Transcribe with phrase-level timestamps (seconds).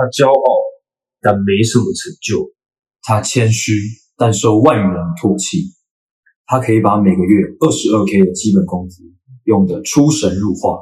[0.00, 0.50] 他骄傲，
[1.20, 2.50] 但没什么成就。
[3.02, 3.74] 他谦虚，
[4.16, 5.58] 但受万人唾弃。
[6.46, 9.02] 他可以把每个月二十二 K 的基本工资
[9.44, 10.78] 用得出神入化。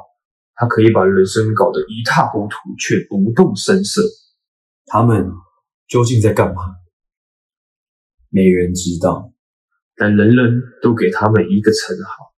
[0.55, 4.01] 他可以把人生搞得一塌糊涂，却不动声色。
[4.85, 5.29] 他们
[5.87, 6.61] 究竟在干嘛？
[8.29, 9.33] 没人知道，
[9.97, 12.31] 但人人都给他们一个称号：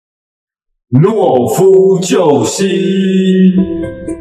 [1.00, 4.19] 懦夫救星。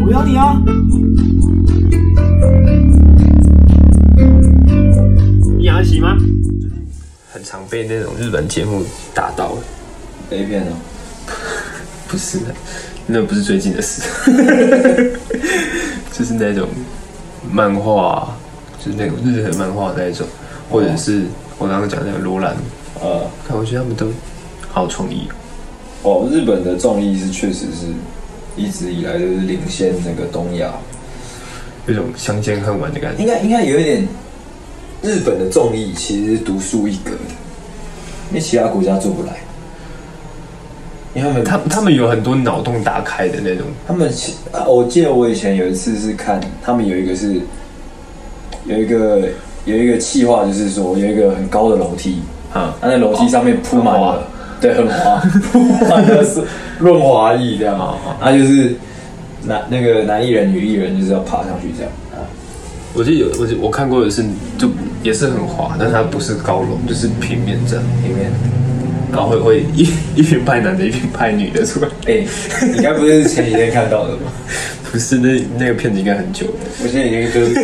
[0.00, 0.56] 我要你啊！
[5.58, 6.16] 你养得起吗？
[7.30, 8.82] 很常被那种日本节目
[9.14, 9.58] 打到。
[10.30, 10.72] A 片哦，
[12.08, 12.54] 不是的，
[13.06, 14.00] 那不是最近的事，
[16.10, 16.66] 就是那种
[17.50, 18.34] 漫画，
[18.82, 20.26] 就是那种日本漫画那一种，
[20.70, 21.24] 或者是
[21.58, 22.56] 我刚刚讲的那个罗兰，
[23.02, 24.06] 呃，看我觉得他们都
[24.70, 25.26] 好有创意
[26.02, 26.28] 哦。
[26.30, 27.86] 日本的综艺是确实是
[28.56, 30.72] 一直以来都是领先那个东亚，
[31.86, 33.22] 有种相见恨晚的感觉。
[33.22, 34.06] 应该应该有一点。
[35.02, 37.16] 日本的综艺其实是独树一格的，
[38.28, 39.32] 因为其他国家做不来。
[41.12, 43.66] 因为他们他他们有很多脑洞打开的那种。
[43.84, 44.08] 他们
[44.68, 47.40] 我记得我以前有一次是看他们有一个是
[48.64, 49.28] 有一个
[49.64, 52.22] 有一个企划，就是说有一个很高的楼梯，
[52.52, 54.22] 啊，他在楼梯上面铺满了，
[54.60, 55.20] 对，很滑，
[55.52, 56.40] 铺满了是
[56.78, 58.74] 润滑液这样，他就是
[59.44, 61.90] 男那个男艺人、女艺人就是要爬上去这样。
[62.94, 64.22] 我记得有我我看过的是
[64.58, 64.68] 就
[65.02, 68.30] 也是很滑，但是它不是高楼，就是平面这样平面，
[69.10, 71.88] 然后会会一一边拍男的，一边拍女的出来。
[72.04, 72.26] 哎、欸，
[72.76, 74.30] 应该不是前几天看到的吗？
[74.92, 76.52] 不是，那那个片子应该很久了。
[76.82, 77.54] 我现在已经就是，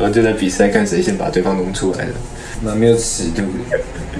[0.00, 2.12] 然后就在比赛看谁先把对方弄出来的。
[2.62, 3.42] 那没有尺度，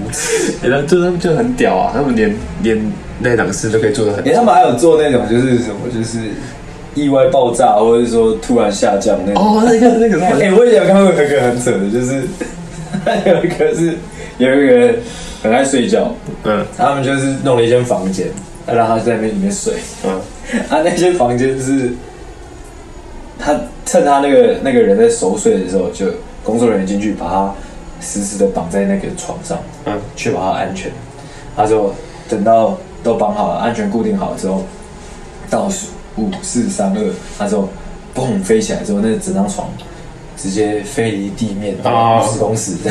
[0.05, 0.55] 无耻。
[0.69, 4.21] 然后就他们就很屌啊，他们连连那档事都可以做的很。
[4.25, 6.19] 哎、欸，他们还有做那种就是什么就是。
[6.97, 9.45] 意外爆炸，或者是说突然下降那种。
[9.45, 12.23] 哦，那个那个， 哎、欸，我以前看过一个很扯的，就是
[13.27, 13.95] 有一个是
[14.39, 14.99] 有一个人
[15.43, 16.11] 很爱睡觉，
[16.45, 18.29] 嗯，他们就是弄了一间房间，
[18.67, 19.75] 让他在那里面睡，
[20.07, 20.19] 嗯，
[20.71, 21.93] 他、 啊、那间房间是，
[23.39, 23.55] 他
[23.85, 26.07] 趁他那个那个人在熟睡的时候，就
[26.43, 27.55] 工作人员进去把他
[28.01, 30.91] 死死的绑在那个床上，嗯，确保他安全。
[31.57, 31.95] 他说
[32.29, 34.65] 等到都绑好了，安全固定好了之后，
[35.51, 35.89] 倒数。
[36.19, 37.69] 五四三二，他说
[38.15, 39.69] 嘣飞起来之后，那整张床
[40.35, 42.73] 直接飞离地面五十公尺。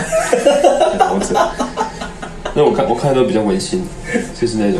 [2.54, 3.84] 那我看我看的都比较温馨，
[4.40, 4.80] 就是那种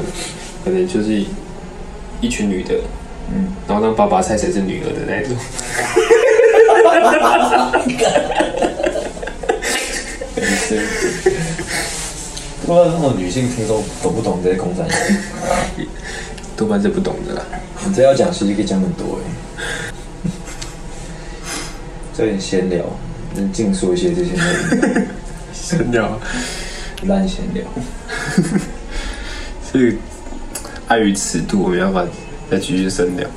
[0.64, 1.26] 可能就是
[2.22, 2.76] 一群女的，
[3.34, 5.36] 嗯，然后让爸爸猜谁是女儿的那种。
[12.66, 14.84] 不知道那种女性听众懂不懂这些公仔？
[16.58, 17.44] 多半是不懂的啦。
[17.86, 19.24] 你这要讲，其实可以讲很多哎。
[22.18, 22.84] 这点闲聊，
[23.36, 25.06] 能尽说一些这些内容。
[25.54, 26.20] 闲聊，
[27.04, 27.64] 烂闲聊。
[29.70, 29.98] 所以
[30.88, 32.06] 碍于尺度，我没办法
[32.50, 33.30] 再继续深聊。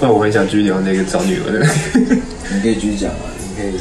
[0.00, 1.66] 那我很想继续聊那个找女儿的。
[2.52, 3.80] 你可以继续讲啊，你可以。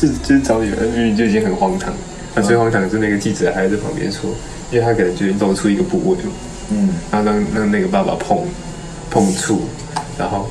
[0.00, 1.92] 就是就是找女儿，明明就已经很荒唐。
[2.34, 4.30] 那最荒唐的是那个记者还在旁边说，
[4.70, 6.30] 因为他可能就露出一个部位嘛。
[6.70, 8.38] 嗯，然后让让那个爸爸碰
[9.10, 9.62] 碰触，
[10.18, 10.48] 然后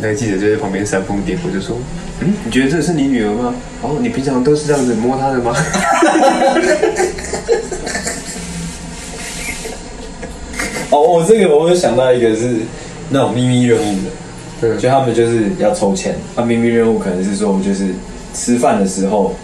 [0.00, 1.76] 那个记者就在旁边煽风点火，就说
[2.20, 3.54] ：“嗯，你觉得这是你女儿吗？
[3.82, 5.54] 哦，你平常都是这样子摸她的吗？”
[10.90, 12.56] 哦，我这个我有想到一个是
[13.10, 14.10] 那种秘密任务的，
[14.62, 17.88] 对，就他们就是要抽签，那秘密任务可能是说就是
[18.34, 19.34] 吃饭的时候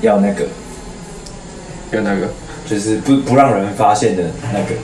[0.00, 0.46] 要那个，
[1.92, 2.28] 要那个，
[2.66, 4.74] 就是不不让人发现的那个。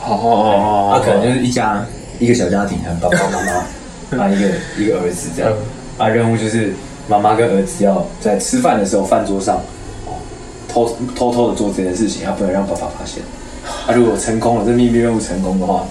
[0.00, 1.84] 哦哦哦，他可能就是一家
[2.18, 5.52] 一个小家庭，爸爸妈妈， 啊一个一个儿子这样，
[5.98, 6.72] 啊任务就是
[7.08, 9.60] 妈妈跟儿子要在吃饭的时候饭桌上，
[10.68, 13.22] 偷偷偷的做这件事情，要不能让爸爸发现。
[13.86, 15.84] 啊如果成功了，这秘密任务成功的话，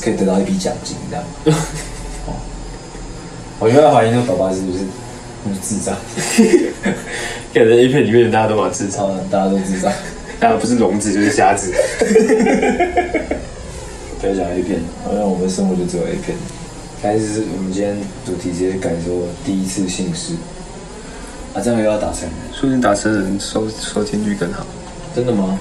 [0.00, 1.24] 可以得到一笔奖金这样。
[2.26, 2.32] 哦，
[3.58, 4.78] 我觉得怀疑那个爸爸是不是
[5.62, 5.96] 智障？
[7.52, 9.92] 感觉 A 片里面大家都蛮智障的，大家都智障。
[10.40, 11.72] 大家不是聋子就是瞎子。
[14.20, 16.36] 不要讲 A 片，好像我们生活就只有 A 片。
[17.02, 20.34] 开始是我们今天主题直接改说第一次性事。
[21.54, 24.66] 啊，这样又要打成人，说不定打成人收收听率更好。
[25.14, 25.58] 真的吗？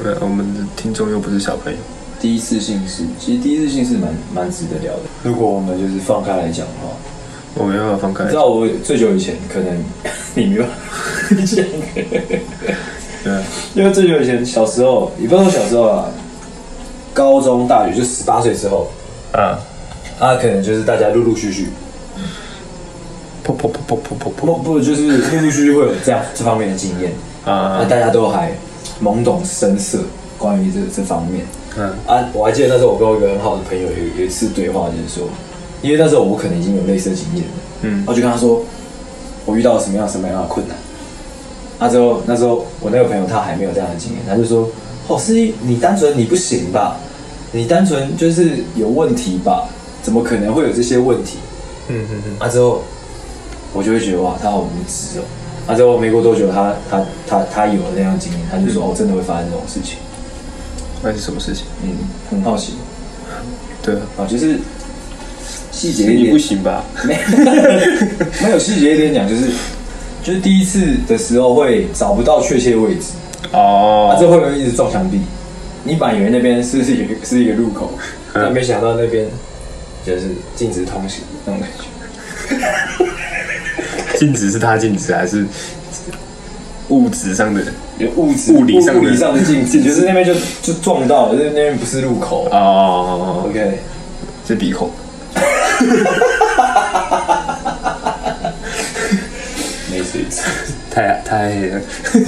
[0.00, 1.78] 对，我们的听众又不是小朋友。
[2.20, 5.00] 第一次性事，其实第一次性事蛮蛮值得聊的。
[5.22, 6.96] 如果我们就是放开来讲的话，
[7.54, 8.24] 我没办法放开。
[8.24, 9.84] 你知道我最久以前可能
[10.34, 10.64] 你没有
[11.46, 11.64] 讲。
[13.24, 13.42] 对。
[13.74, 16.10] 因为最久以前小时候，也不是说小时候啊，
[17.12, 18.90] 高中、大学就十八岁之后，
[19.32, 19.58] 啊，
[20.18, 21.68] 啊，可能就是大家陆陆续续，
[23.46, 27.12] 噗噗噗噗噗噗不不就是陆陆续续会有这样这方面的经验。
[27.44, 28.52] 啊，那大家都还
[29.02, 29.98] 懵懂生涩，
[30.38, 31.44] 关于这这方面，
[31.76, 31.92] 嗯。
[32.06, 35.28] 啊，我还记得那时候我跟我一个很好的朋友有有一次对话，就是说，
[35.84, 37.50] 因为那时候我可能已经有类似的经验了，
[37.82, 38.64] 嗯，我就跟他说，
[39.44, 40.74] 我遇到了什么样什么样的困难。
[41.78, 44.66] 那时候，那时候我那个朋友他还没有这样的经验，他就说
[45.08, 46.96] ：“哦，是你单纯你不行吧？
[47.52, 49.68] 你单纯就是有问题吧？
[50.02, 51.36] 怎么可能会有这些问题？”
[51.88, 52.36] 嗯嗯嗯。
[52.38, 52.82] 啊之后，
[53.74, 55.22] 我就会觉得哇，他好无知哦。
[55.66, 59.98] 啊之后没过多久，他他他他有了那样的经验，他就说：“哦，真的会发生这种事情。”
[61.02, 61.66] 那是什么事情？
[61.82, 61.90] 嗯，
[62.30, 62.74] 很好奇。
[63.82, 64.58] 对啊，就是
[65.74, 66.30] 细节一点。
[66.30, 66.84] 不行吧？
[67.04, 67.18] 没
[68.42, 69.42] 没有细节一点讲，就是。
[70.22, 73.08] 就是第一次的时候会找不到确切位置
[73.52, 75.20] 哦，啊，这会不会一直撞墙壁？
[75.82, 77.92] 你本来以为那边是是一个是一个路口，
[78.32, 79.26] 但没想到那边
[80.02, 80.22] 就是
[80.56, 81.84] 禁止通行那种感觉。
[84.16, 85.44] 禁止是他禁止还是
[86.88, 87.62] 物质上的？
[87.98, 90.32] 有物质物理上物理上的禁止，就是那边就
[90.62, 93.44] 就撞到了，那那边不是路口哦。
[93.46, 93.78] OK，
[94.48, 94.90] 是鼻孔。
[100.90, 101.80] 太太黑了，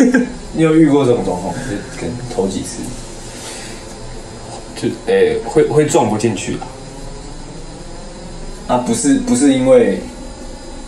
[0.53, 1.55] 你有遇过这种状况？
[1.55, 2.79] 就跟头几次，
[4.75, 6.57] 就诶、欸、会会撞不进去
[8.67, 8.79] 啊？
[8.79, 10.01] 不是不是因为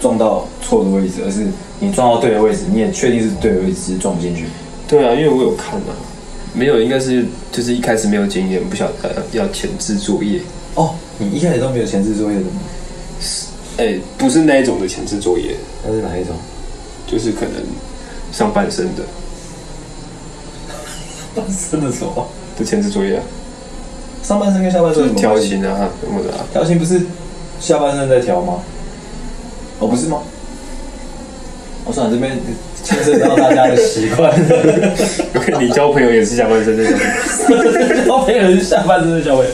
[0.01, 1.47] 撞到错的位置，而是
[1.79, 4.47] 你撞到对的位置，你也确定是对的位置，是撞不进去。
[4.89, 5.95] 对啊，因为我有看啊，
[6.53, 10.41] 没有，应该是就是一开始没有经验，不晓得要前置作业。
[10.79, 12.61] 哦，你一开始都没有前置作业的吗？
[13.21, 13.47] 是，
[13.79, 16.37] 哎、欸，不是那一种的前置作业，那是哪一种？
[17.05, 17.55] 就是可能
[18.31, 19.03] 上半身的，
[21.35, 22.29] 半身的什么？
[22.57, 23.23] 的前置作业啊。
[24.23, 26.45] 上半身跟下半身调琴啊什么的啊。
[26.53, 27.01] 调琴不是
[27.59, 28.61] 下半身在调吗？
[29.81, 30.23] 哦，不是吗？
[31.85, 32.39] 我算了，这边
[32.85, 34.33] 牵涉到大家的习惯。
[35.59, 36.99] 你交朋友也是下半身在调，
[38.07, 39.51] 交朋友是下半身在交朋友。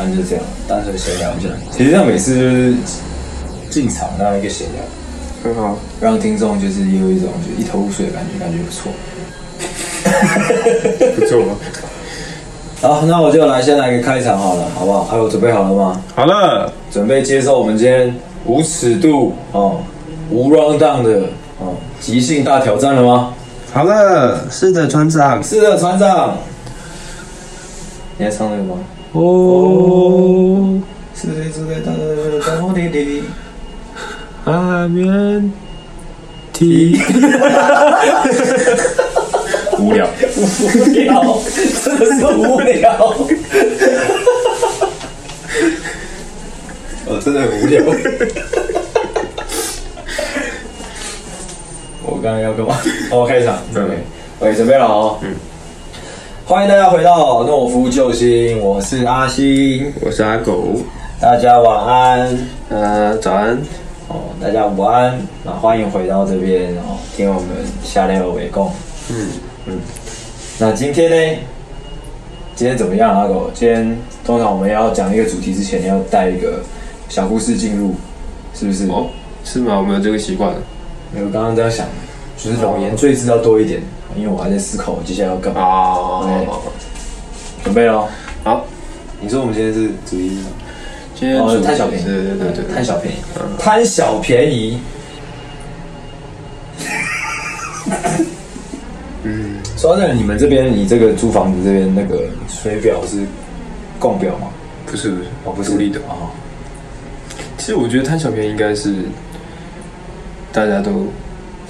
[0.00, 1.48] 好，反正就这样，单纯闲聊一下。
[1.70, 2.74] 其实像每次就是。
[3.70, 4.82] 进场那一个闲聊，
[5.44, 8.90] 很好，让听众就是也有一种就一头雾水的感觉，感觉不错，
[11.14, 11.54] 不错吗？
[12.82, 15.04] 好，那我就来先来一个开场好了，好不好？
[15.04, 16.02] 还有准备好了吗？
[16.16, 18.12] 好了，准备接受我们今天
[18.44, 19.80] 无尺度哦、
[20.30, 21.28] 无 rundown 的
[21.60, 23.32] 哦即兴大挑战了吗？
[23.72, 26.36] 好了，是的，船长，是的，船长，
[28.18, 28.78] 你还唱那个吗？
[29.12, 30.80] 哦，
[31.16, 31.92] 是的，是的，大
[32.56, 33.24] 大滴滴。
[34.44, 35.52] 阿面
[36.52, 37.00] 体，
[39.78, 41.38] 无聊，无聊，
[41.84, 43.16] 真的是无聊。
[47.06, 47.84] 我真的很无聊。
[52.04, 52.78] 我刚刚要干嘛？
[53.10, 53.96] 哦，开场，准备，
[54.38, 55.18] 喂，准备了哦。
[55.22, 55.34] 嗯。
[56.50, 60.74] 欢迎大家回到诺夫救星，我是阿星，我是阿狗，
[61.20, 63.56] 大家晚安，呃，早安。
[64.08, 67.50] 哦，大家午安，那欢迎回到这边哦，听我们
[67.84, 68.68] 下列围攻。
[69.12, 69.28] 嗯
[69.66, 69.78] 嗯，
[70.58, 71.38] 那今天呢？
[72.56, 73.48] 今天怎么样，阿狗？
[73.54, 76.58] 今天通常我们要讲一个主题之前，要带一个
[77.08, 77.94] 小故事进入，
[78.54, 78.88] 是不是？
[78.88, 79.06] 哦，
[79.44, 79.78] 是吗？
[79.78, 80.52] 我们有这个习惯。
[81.14, 81.86] 没有，刚刚这样想，
[82.36, 83.80] 就是冗言赘字要多一点，
[84.16, 86.26] 因为我还在思考我接下来要干嘛。
[87.62, 88.08] 准备了。
[88.42, 88.64] 好，
[89.20, 90.38] 你说我们今天是主题
[91.18, 91.44] 是什么？
[91.44, 93.18] 哦，贪小便宜，对对对对，贪小便宜，
[93.58, 94.78] 贪小便宜。
[99.22, 103.26] 嗯，说到这，你们这边，你这个租房子这边那个水表是
[103.98, 104.48] 共表吗？
[104.86, 106.32] 不是不是，哦，不是独立的啊。
[107.58, 108.94] 其实我觉得贪小便宜应该是
[110.50, 111.08] 大家都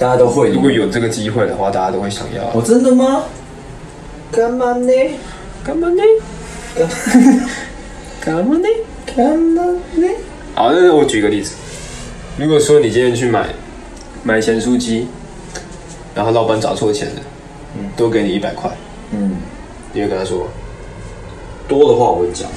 [0.01, 2.41] 大家都会，如果有这个机会的话，大家都会想要。
[2.59, 3.21] 哦，真的吗？
[4.31, 4.91] 干嘛呢？
[5.63, 6.01] 干嘛呢？
[8.19, 8.67] 干嘛呢？
[10.55, 11.53] 好，那我举个例子。
[12.35, 13.49] 如果说你今天去买
[14.23, 15.07] 买咸酥鸡，
[16.15, 17.21] 然后老板找错钱了，
[17.77, 18.71] 嗯，多给你一百块，
[19.11, 19.35] 嗯，
[19.93, 20.47] 你会跟他说，
[21.67, 22.49] 多的话我会讲，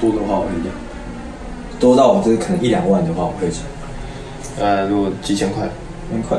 [0.00, 0.72] 多的话我会讲，
[1.78, 3.60] 多到我这可能一两万的话我会讲，
[4.58, 5.68] 呃，如果几千块，
[6.12, 6.38] 千块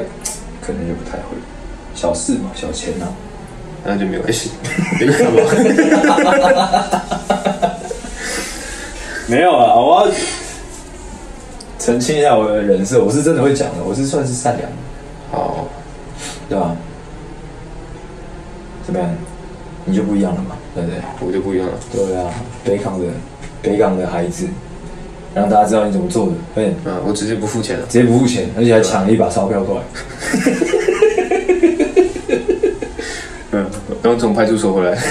[0.62, 1.36] 可能就不太会，
[1.96, 3.08] 小事嘛，小钱呐，
[3.84, 4.52] 那就没关系？
[9.26, 10.12] 没有啊，我要
[11.80, 14.78] 澄清一下我的人设，我是真的会讲的，我是算是善良的。
[15.32, 15.68] 好，
[16.48, 16.76] 对吧？
[18.86, 19.10] 怎么样？
[19.86, 21.02] 你就不一样了嘛，对不对？
[21.20, 21.74] 我就不一样了。
[21.92, 22.32] 对啊，
[22.64, 23.08] 北港的
[23.62, 24.48] 北港的孩子，
[25.34, 26.34] 让大家知道你怎么做的。
[26.56, 29.84] 对，啊，我直接不付钱了，直接不付钱，而且还抢了一把钞票过来。
[33.52, 33.66] 嗯，
[34.02, 34.98] 刚从派出所回来。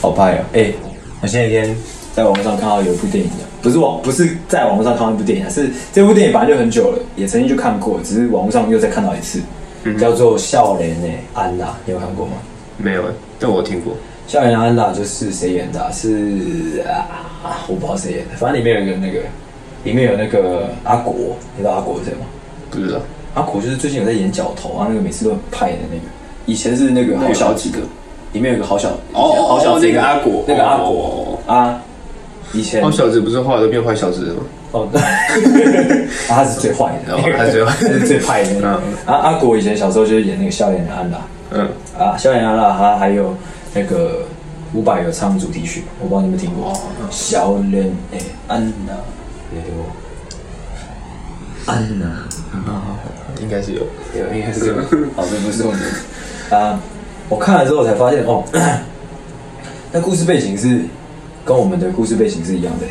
[0.00, 0.44] 好拍啊！
[0.52, 0.74] 哎、欸，
[1.22, 1.74] 我前几天
[2.14, 3.30] 在网上看到有一部电影，
[3.62, 9.40] 不是网，不是在网络上看到一部电影，是这部电影本来就很久了，也曾经就看过，只是网络上又再看到一次，
[9.84, 12.32] 嗯、叫做《少年的安娜》，你有看过吗？
[12.76, 13.02] 没有，
[13.38, 13.96] 但我听过。
[14.26, 15.90] 少年的安娜就是谁演的、啊？
[15.92, 19.20] 是啊，我不知道谁演的，反正里面有一个那个，
[19.84, 21.14] 里面有那个阿国，
[21.56, 22.26] 你知道阿国是谁吗？
[22.70, 22.98] 不知道。
[23.34, 26.02] 阿国就是最近有在演角头啊，那个每次都很派的那个，
[26.46, 27.78] 以前是那个好小几个。
[28.32, 31.80] 里面有个好小哦，好小子，那个阿果，那个阿果啊，
[32.52, 34.40] 以前好小子不是后来都变坏小子了吗？
[34.72, 34.88] 哦，
[36.26, 38.68] 他是最坏的， 他是最坏，最派的。
[38.68, 41.18] 啊，阿果以前小时候就是演那个笑脸的安娜，
[41.52, 43.32] 嗯，啊，笑脸安娜，他还有
[43.74, 44.26] 那个
[44.72, 46.72] 伍佰有唱主题曲，我不知道你们听过。
[47.10, 48.92] 小脸诶，安娜，
[51.66, 52.06] 安娜，
[52.70, 52.98] 啊，
[53.40, 53.80] 应该是有，
[54.16, 54.74] 有，应该是有。
[55.16, 56.80] 好， 这不是重点啊。
[57.28, 58.44] 我看了之后才发现，哦，
[59.92, 60.82] 那故事背景是
[61.44, 62.86] 跟我们的故事背景是一样的，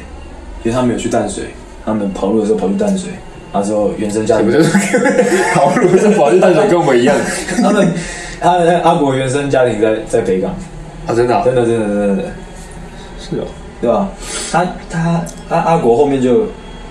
[0.63, 1.45] 因为他们有去淡水，
[1.85, 3.11] 他们跑路的时候跑去淡水，
[3.51, 4.49] 然后之后原生家庭
[5.53, 7.15] 跑路的时候跑去淡水跟我们一样，
[7.61, 7.93] 他们
[8.39, 10.55] 他的阿国原生家庭在在北港，
[11.07, 12.23] 啊，真的、啊、真的真的真的
[13.19, 13.45] 是哦，
[13.81, 14.09] 对吧？
[14.51, 16.47] 他他阿阿国后面就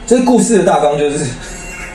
[0.07, 1.25] 这故事的大纲就是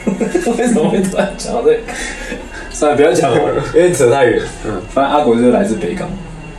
[0.58, 1.80] 为什么会突然讲到这个？
[2.72, 3.40] 算了，不要讲了，
[3.76, 4.42] 因为扯太远。
[4.66, 6.08] 嗯，反正阿国就是来自北港。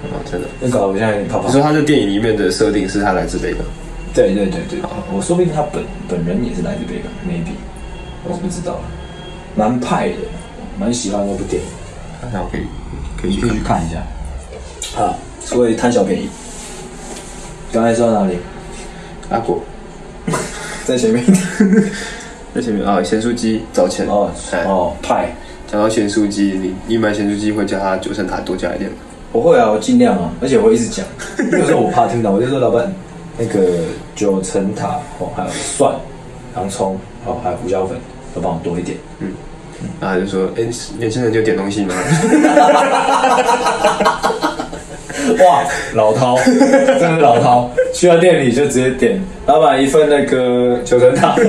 [0.02, 0.46] 哦，真的。
[0.60, 1.46] 那搞得我现在有点怕怕。
[1.46, 3.62] 你说他在电影里面的设定是他来自北港？
[4.14, 4.80] 对对对对。
[5.14, 7.54] 我说不定他本本人也是来自北港，maybe，
[8.24, 8.80] 我是不知道。
[9.54, 10.16] 蛮派的，
[10.78, 11.68] 蛮喜欢那部电影。
[12.32, 12.62] 那我可以
[13.20, 13.98] 可以可以去看一下。
[15.00, 16.28] 啊，所以贪小便宜。
[17.72, 18.38] 刚才说到哪里？
[19.30, 19.60] 阿果
[20.84, 21.24] 在前面。
[22.54, 24.30] 在前面啊，咸酥鸡找钱哦
[24.66, 25.28] 哦派。
[25.70, 28.96] 讲到咸酥鸡，你你买咸酥鸡会叫他九层塔多加一点吗？
[29.32, 31.04] 我会啊，我尽量啊，而且我会一直讲。
[31.52, 32.90] 有时候我怕听到，我就说老板，
[33.36, 33.60] 那个
[34.16, 35.94] 九层塔哦，还有蒜、
[36.56, 37.98] 洋葱哦，还有胡椒粉，
[38.34, 38.96] 都帮我多一点。
[39.18, 39.30] 嗯，
[40.00, 41.94] 然后就说，哎、欸，年轻人就点东西吗？
[45.44, 51.34] 哇，老饕，真的老饕，去到店里就直接点，老板一份那个九层塔。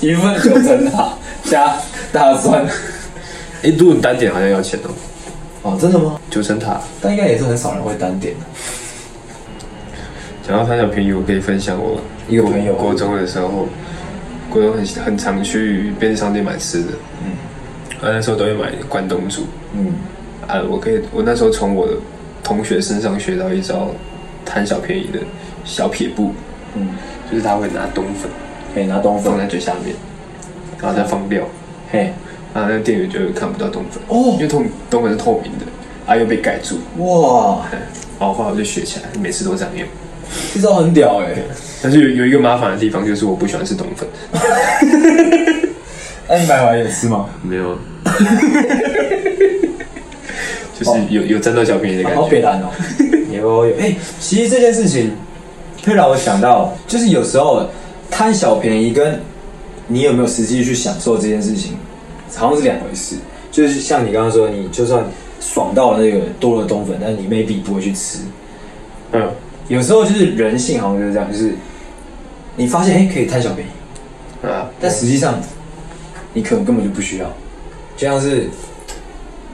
[0.00, 1.12] 一份九层塔
[1.44, 1.76] 加
[2.12, 2.66] 大蒜，
[3.62, 4.90] 哎，如果你单点好像要钱哦。
[5.62, 6.18] 哦，真的吗？
[6.28, 8.40] 九层塔，但应该也是很少人会单点的。
[10.44, 13.68] 讲到贪小便宜，我可以分享我一个朋友，国中的时候，
[14.50, 16.88] 国中很很常去便利商店买吃的，
[17.24, 17.30] 嗯，
[18.00, 19.92] 啊，那时候都会买关东煮，嗯，
[20.52, 21.94] 啊，我可以，我那时候从我的
[22.44, 23.90] 同学身上学到一招
[24.44, 25.18] 贪小便宜的
[25.64, 26.34] 小撇步，
[26.76, 26.88] 嗯，
[27.30, 28.30] 就是他会拿冬粉。
[28.74, 29.94] 可以拿冬粉放在最下面，
[30.80, 31.46] 然后再放料，
[31.90, 32.10] 嘿，
[32.54, 35.66] 然后那店员就看不到冬粉哦，因为冬冬粉是透明的，
[36.06, 37.66] 啊又被盖住，哇，
[38.18, 39.86] 然后后来我就学起来，每次都这样用，
[40.54, 41.34] 这招很屌哎，
[41.82, 44.08] 但是有有一个麻烦的地方，就是我不喜欢吃冬粉。
[46.26, 47.26] 那你买回来有吃吗？
[47.42, 47.76] 没有，
[50.82, 52.68] 就是有有占到小便宜的感觉，好别懒哦，
[53.32, 55.12] 有有哎，其实这件事情
[55.84, 57.66] 会让我想到，就是有时候。
[58.14, 59.18] 贪小便宜跟
[59.86, 61.72] 你有没有实际去享受这件事情，
[62.36, 63.16] 好像是两回事。
[63.50, 65.02] 就是像你刚刚说，你就算
[65.40, 68.18] 爽到了那个多了冬粉，但是你 maybe 不会去吃。
[69.12, 69.30] 嗯，
[69.68, 71.54] 有时候就是人性好像就是这样，就是
[72.54, 75.40] 你发现哎、欸、可以贪小便宜，啊，但实际上
[76.34, 77.34] 你可能根本就不需要。
[77.96, 78.46] 就像是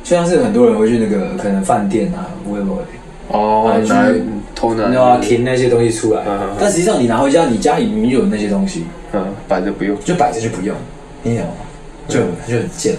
[0.08, 2.82] 就像是很多人会去那个可能饭店啊，不会不会
[3.28, 4.22] 哦，去。
[4.54, 10.74] 偷拿，对啊，填那些东西出来，嗯、但实际上你拿回家，你家里明明有那些东西，嗯，摆着不用，就摆着就不用，
[11.22, 11.52] 你懂吗？
[12.08, 12.96] 就、嗯、就很贱，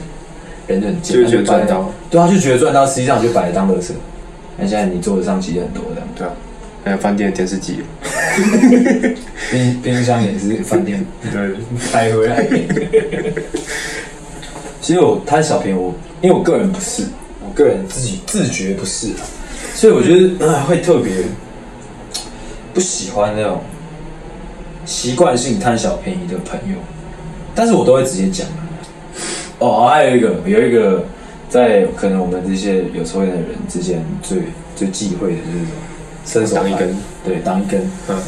[0.67, 3.91] 人就很贱，就觉得赚到，对啊，就觉得赚到，实际上就摆着当垃圾。
[4.57, 6.31] 那现在你做的上其实很多这样，对啊，
[6.85, 7.81] 还有饭店的电视机，
[9.51, 11.55] 冰冰箱也是饭店， 对，
[11.91, 12.45] 带回来。
[14.81, 17.03] 其实我贪小便宜，我因为我个人不是，
[17.45, 19.09] 我个人自己自觉不是，
[19.75, 21.11] 所以我觉得 呃会特别。
[22.71, 23.59] 不喜欢那种
[24.85, 26.77] 习惯性贪小便宜的朋友，
[27.55, 28.47] 但是我都会直接讲。
[29.57, 31.03] 哦，还有一个，有一个
[31.49, 34.43] 在可能我们这些有抽烟的人之间最
[34.75, 35.65] 最忌讳的就是
[36.23, 36.95] 伸手挡一根，
[37.25, 37.81] 对，挡一根，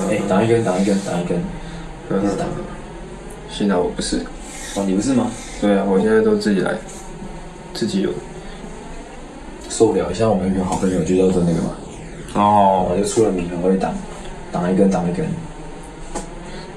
[0.09, 2.47] 哎，挡一根，挡一根，挡一根，一直挡。
[3.49, 4.17] 幸好我不是。
[4.75, 5.31] 哦，你不是吗？
[5.61, 6.73] 对啊，我现在都自己来，
[7.73, 8.09] 自己有。
[9.69, 11.75] 受不了，像我们一群好朋友就叫做那个嘛。
[12.33, 12.87] 哦。
[12.91, 13.93] 我就出了名很会挡，
[14.51, 15.25] 挡一根挡一根。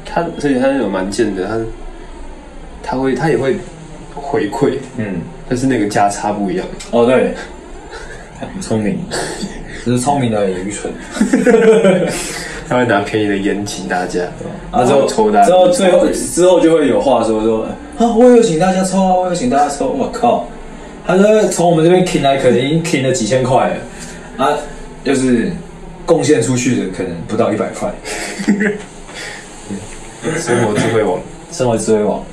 [0.04, 1.58] 他所以他那种蛮贱的，他
[2.82, 3.56] 他会他也会
[4.14, 6.66] 回馈，嗯，但是那个价差不一样。
[6.92, 7.34] 哦，对，
[8.38, 8.98] 很聪明，
[9.82, 10.92] 只是聪明的也愚蠢。
[12.68, 14.20] 他会拿便宜的烟请大家，
[14.70, 17.66] 啊，之后抽大，之后最后之后就会有话说说
[17.98, 20.46] 啊，我有请大家抽啊，我有请大家抽，我靠，
[21.06, 24.58] 他说从我们这边请来，可能已经请了几千块了，啊，
[25.04, 25.52] 就是
[26.04, 27.94] 贡献出去的可能不到一百块。
[30.36, 31.20] 生活智慧网，
[31.52, 32.24] 生活智慧网。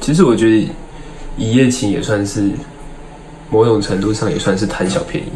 [0.00, 0.68] 其实我觉得
[1.38, 2.50] 一夜情也算是
[3.48, 5.30] 某种程度上也算是贪小便宜。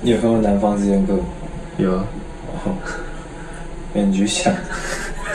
[0.00, 1.12] 你有看过《南方四贱客》？
[1.76, 2.06] 有啊。
[2.68, 2.74] 哦，
[3.94, 4.52] 你继续想。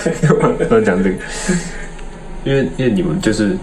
[0.70, 1.16] 我讲这个，
[2.44, 3.58] 因为因为你们就是，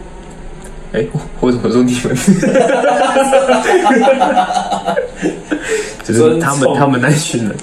[0.93, 1.05] 哎，
[1.39, 2.17] 我怎么说你们？
[6.03, 7.55] 就是他们他们那群人，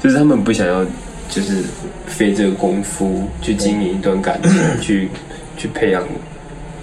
[0.00, 0.84] 就是他们不想要，
[1.28, 1.62] 就是
[2.06, 5.08] 费这个功夫去经营一段感情，去
[5.56, 6.02] 去培养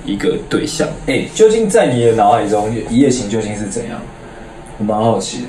[0.06, 0.88] 一个对象。
[1.08, 4.00] 哎，究竟在你的脑海中，一夜情究竟是怎样？
[4.78, 5.48] 我蛮好奇的，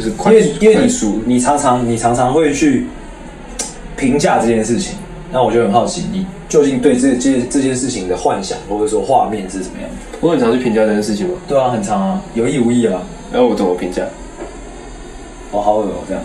[0.00, 2.86] 就是因为因为你熟，你常常你常常会去
[3.96, 4.96] 评价这件事情，
[5.30, 9.88] 那我就很好奇，你究竟对这这这件事情的幻想或者说画面是什么样？
[10.20, 11.34] 我很常去评价这件事情吗？
[11.46, 13.02] 对啊，很常啊，有意无意啊。
[13.32, 14.02] 然后我怎么评价？
[15.52, 16.22] 我好恶哦，这样。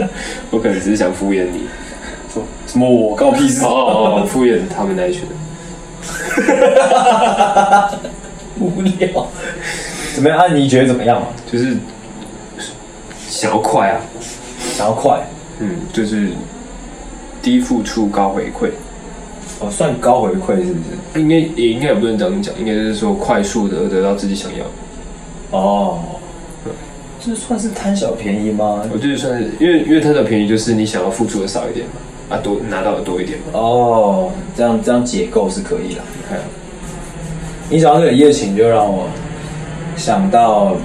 [0.50, 1.66] 我可能只是想敷衍你，
[2.32, 5.38] 说什么我告屁事哦哦哦，敷衍他们那一群人。
[8.60, 9.28] 无聊，
[10.18, 10.36] 怎么样？
[10.36, 11.28] 啊，你觉得怎么样啊？
[11.50, 11.76] 就是
[13.28, 14.00] 想要快啊，
[14.74, 15.24] 想要快，
[15.60, 16.30] 嗯，就是
[17.40, 18.70] 低付出高回馈，
[19.60, 20.80] 哦，算高回馈是不
[21.14, 21.20] 是？
[21.20, 24.64] 应该也应该也不能这样讲，应该就是说快速的得到自己想要。
[25.56, 26.00] 哦，
[27.24, 28.82] 这算是贪小便宜吗？
[28.92, 33.60] 我觉得算是，因为因为贪小便宜就是你想要付出的少一点嘛，啊，多拿到的多一点嘛。
[33.60, 36.40] 哦，这样这样解构是可以的，你看。
[37.70, 39.06] 你想到这个一夜情，就让我
[39.98, 40.76] 想到，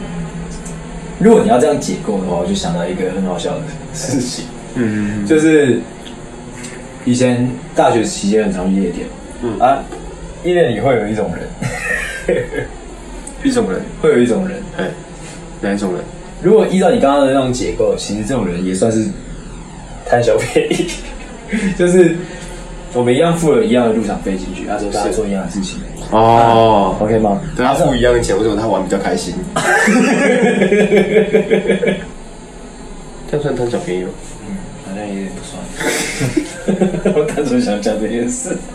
[1.20, 3.62] 如果你要这样解构的话，我就想到一个很好笑的
[3.94, 4.46] 事情。
[4.76, 5.80] 嗯，就是
[7.06, 9.08] 以前大学期间很常去夜店。
[9.44, 9.84] 嗯啊，
[10.44, 12.48] 夜店里会有一种人，
[13.44, 14.90] 一种人 会有一种人，哎，
[15.62, 16.02] 哪一种人？
[16.42, 19.06] 如果依照你刚刚的那种解构，其实这种人也算是
[20.06, 20.88] 贪小便宜，
[21.78, 22.16] 就是
[22.94, 25.80] 我们一样付了一样的入场费进去，啊，之后大家做一样的事情。
[26.14, 27.42] 哦、啊、，OK 吗？
[27.56, 29.34] 对他付一样的钱，为什么他玩比较开心？
[33.32, 34.10] 这样算贪小便宜吗？
[34.48, 35.60] 嗯，好像有点不算。
[37.18, 38.56] 我单纯想讲这件事。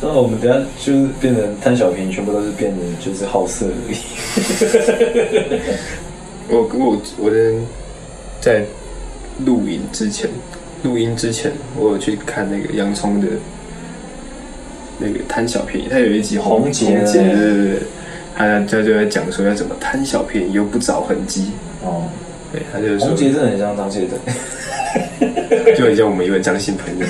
[0.00, 3.96] 那我们等下就是变成贪小便宜，全部都是变成就是好色而已。
[6.48, 7.28] 我我我
[8.40, 8.64] 在
[9.44, 10.30] 录影之前，
[10.84, 13.26] 录音之前，我有去看那个洋葱的。
[15.02, 17.78] 那个贪小便宜，他有一集红姐，对对对，
[18.36, 21.50] 他他就在讲说要怎么贪小便宜又不找痕迹
[21.82, 22.08] 哦，
[22.52, 27.06] 对，他就说红姐真的很像张谢腾，就很像我们一位张姓朋友，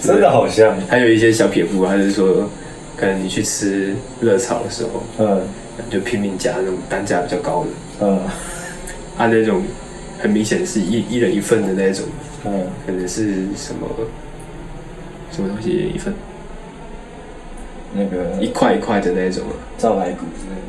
[0.00, 0.74] 真的好像。
[0.88, 2.48] 还有一些小撇步，他就是说，
[2.96, 5.42] 可能你去吃热炒的时候，嗯，
[5.90, 8.20] 就拼命加那种单价比较高的，嗯，
[9.18, 9.62] 他那种
[10.18, 12.04] 很明显是一一人一份的那种，
[12.46, 13.24] 嗯，可能是
[13.56, 13.86] 什么。
[15.32, 16.14] 什么东西一份？
[17.92, 20.62] 那个一块一块的那种啊，照排骨之类的，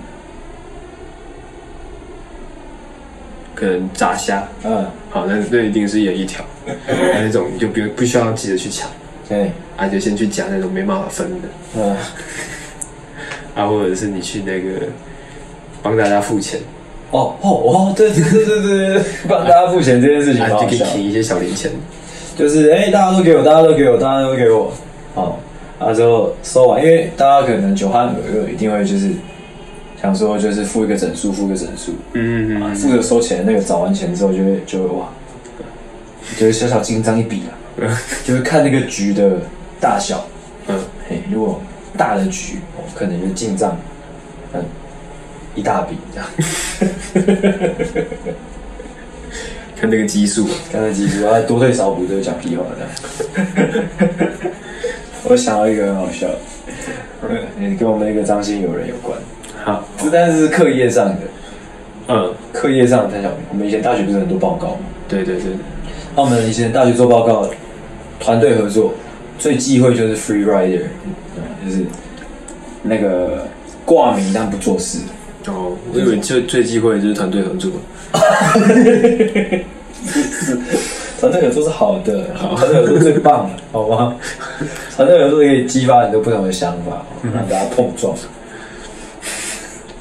[3.54, 6.43] 可能炸虾，嗯，好，那那一定是一人一条，
[6.89, 8.89] 那种你就不用不需要急着去抢，
[9.30, 11.47] 对，啊，就先去夹那种没办法分的，
[11.78, 11.95] 嗯，
[13.54, 14.88] 啊，或者是你去那个
[15.84, 16.60] 帮大家付钱，
[17.12, 21.69] 哦哦哦，对对对对对，帮大家付钱这件事情，就可以提一些小零钱。
[22.42, 24.74] 就是哎、欸，大家都给我，大家都给我，大家都给我，
[25.14, 25.38] 好，
[25.80, 29.12] 然后之后收完，因为大家可能酒酣耳热，一定会就是
[30.02, 35.10] 想说，就是付一个整数，付一个整数，嗯嗯嗯，负责收钱，那个找完钱之后就，会就会哇，
[36.36, 37.54] 就是小小紧张一笔啊，
[38.26, 39.34] 就是看那个局的
[39.80, 40.26] 大小，
[40.66, 41.62] 嗯，嘿，如果
[41.96, 42.58] 大的局，
[42.96, 43.78] 可能就进账，
[44.54, 44.66] 嗯，
[45.54, 46.28] 一大笔这样。
[49.82, 52.88] 看那个基数，看那个基数，啊，多退少补，都讲屁话的。
[55.28, 56.38] 我想到一个很好笑的，
[57.58, 59.17] 嗯，跟我们那个张姓友人有关。
[59.98, 61.17] 这但是是课业上的，
[62.10, 63.32] 嗯，课业上的小。
[63.50, 64.82] 我们以前大学不是很多报告吗？
[65.10, 65.46] 对对对。
[66.15, 67.50] 那我们以前大学做报告，
[68.20, 68.94] 团队合作
[69.39, 70.82] 最忌讳就是 free rider，
[71.65, 71.84] 就是
[72.84, 73.48] 那个
[73.84, 75.00] 挂名但不做事。
[75.48, 77.72] 哦，我以为最最忌讳的就是团队合作。
[81.22, 82.26] 团队合作是好的，
[82.58, 84.16] 团队合作最棒的，好吗？
[84.96, 88.16] 团队合作可以激发很多不同的想法，让大家碰撞，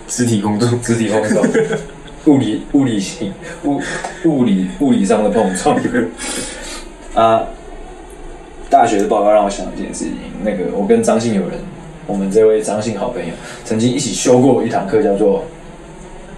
[0.09, 1.47] 肢体碰撞，肢体碰撞，
[2.25, 3.83] 物理物理性物
[4.25, 5.79] 物理物理上的碰撞。
[7.13, 7.45] 啊，
[8.71, 11.59] 大学的报告让我想到一件事情，那个我跟张姓友人，
[12.07, 13.35] 我们这位张姓好朋友，
[13.67, 15.45] 曾经一起修过一堂课，叫做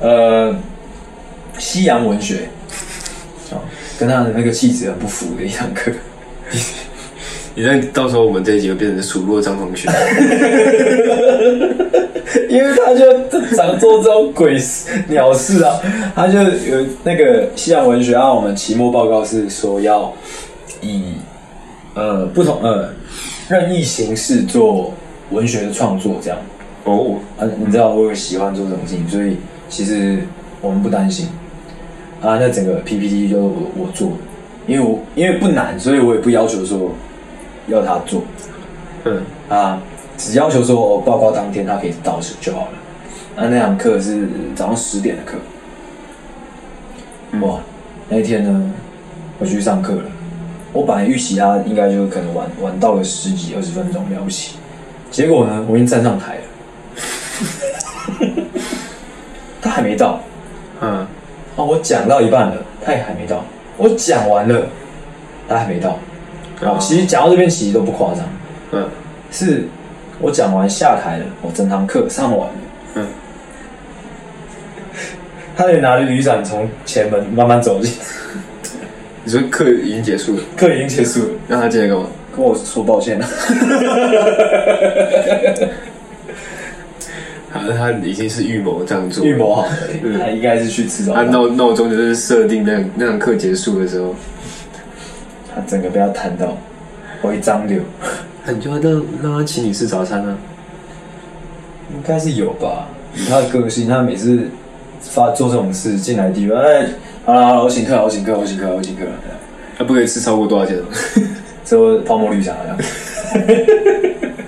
[0.01, 0.53] 呃
[1.57, 2.49] 西洋文学。
[4.03, 5.93] 跟他的那个气质很不符的一堂课，
[7.55, 9.88] 你那到时候我们这一集会变成数落张同学，
[12.51, 15.79] 因为他就常做这种鬼事鸟事啊，
[16.17, 20.12] 他就有那个西洋文学啊，我们期末报告是说要
[20.81, 21.12] 以
[21.95, 22.88] 呃不同呃
[23.49, 24.93] 任意形式做
[25.31, 26.37] 文学的创作，这样。
[26.83, 29.37] 哦，啊，你知道我有喜欢做这种事情，所以
[29.69, 30.19] 其实
[30.61, 31.29] 我们不担心。
[32.22, 34.16] 啊，那整个 PPT 就是我我做的，
[34.68, 36.92] 因为我因为不难，所以我也不要求说
[37.66, 38.22] 要他做，
[39.04, 39.82] 嗯啊，
[40.16, 42.72] 只要求说我报告当天他可以到场就好了。
[43.35, 45.37] 那那堂课是早上十点的课，
[47.44, 47.58] 哇，
[48.08, 48.70] 那一天呢，
[49.40, 50.04] 我去上课了。
[50.72, 54.54] 我本来预期他应该就可能晚晚到了十几二十分钟了不起，
[55.11, 56.42] 结果呢，我已经站上台了，
[59.61, 60.20] 他还没到，
[60.80, 61.04] 嗯。
[61.57, 63.45] 哦，我讲到一半了，他也还没到。
[63.77, 64.67] 我讲完了，
[65.49, 65.99] 他还没到。
[66.62, 68.25] 哦，其实讲到这边其实都不夸张。
[68.73, 68.88] 嗯，
[69.31, 69.65] 是
[70.19, 72.55] 我讲完下台了，我整堂课上完了。
[72.95, 73.07] 嗯，
[75.57, 77.93] 他也拿着雨伞从前门慢慢走进。
[79.25, 80.43] 你说课已经结束了？
[80.57, 82.07] 课已经结束了，让他进来干嘛？
[82.35, 83.27] 跟我说抱歉了。
[87.53, 91.27] 他已经是预谋这样做，预谋好的，他应该是去吃早餐。
[91.27, 94.15] 他闹闹钟就是设定那那堂课结束的时候，
[95.55, 96.57] 他整个被他弹到，
[97.21, 97.81] 我一张脸，
[98.49, 100.37] 你就让让他请你吃早餐啊？
[101.95, 102.88] 应该是有吧？
[103.15, 104.49] 以他的个性，他每次
[105.01, 106.87] 发做这种事进来地方，哎，
[107.27, 109.03] 好了好了，我请客，我请客，我请客，我请客。
[109.77, 110.79] 他不可以吃超过多少钱？
[111.65, 112.79] 之后泡沫绿茶这样。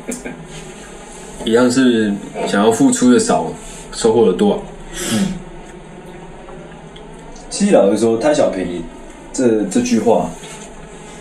[1.44, 2.12] 一样是
[2.48, 3.46] 想要付出的少，
[3.92, 4.62] 收获的多。
[5.12, 5.34] 嗯，
[7.50, 8.82] 其实老实说，贪小便宜
[9.32, 10.30] 这这句话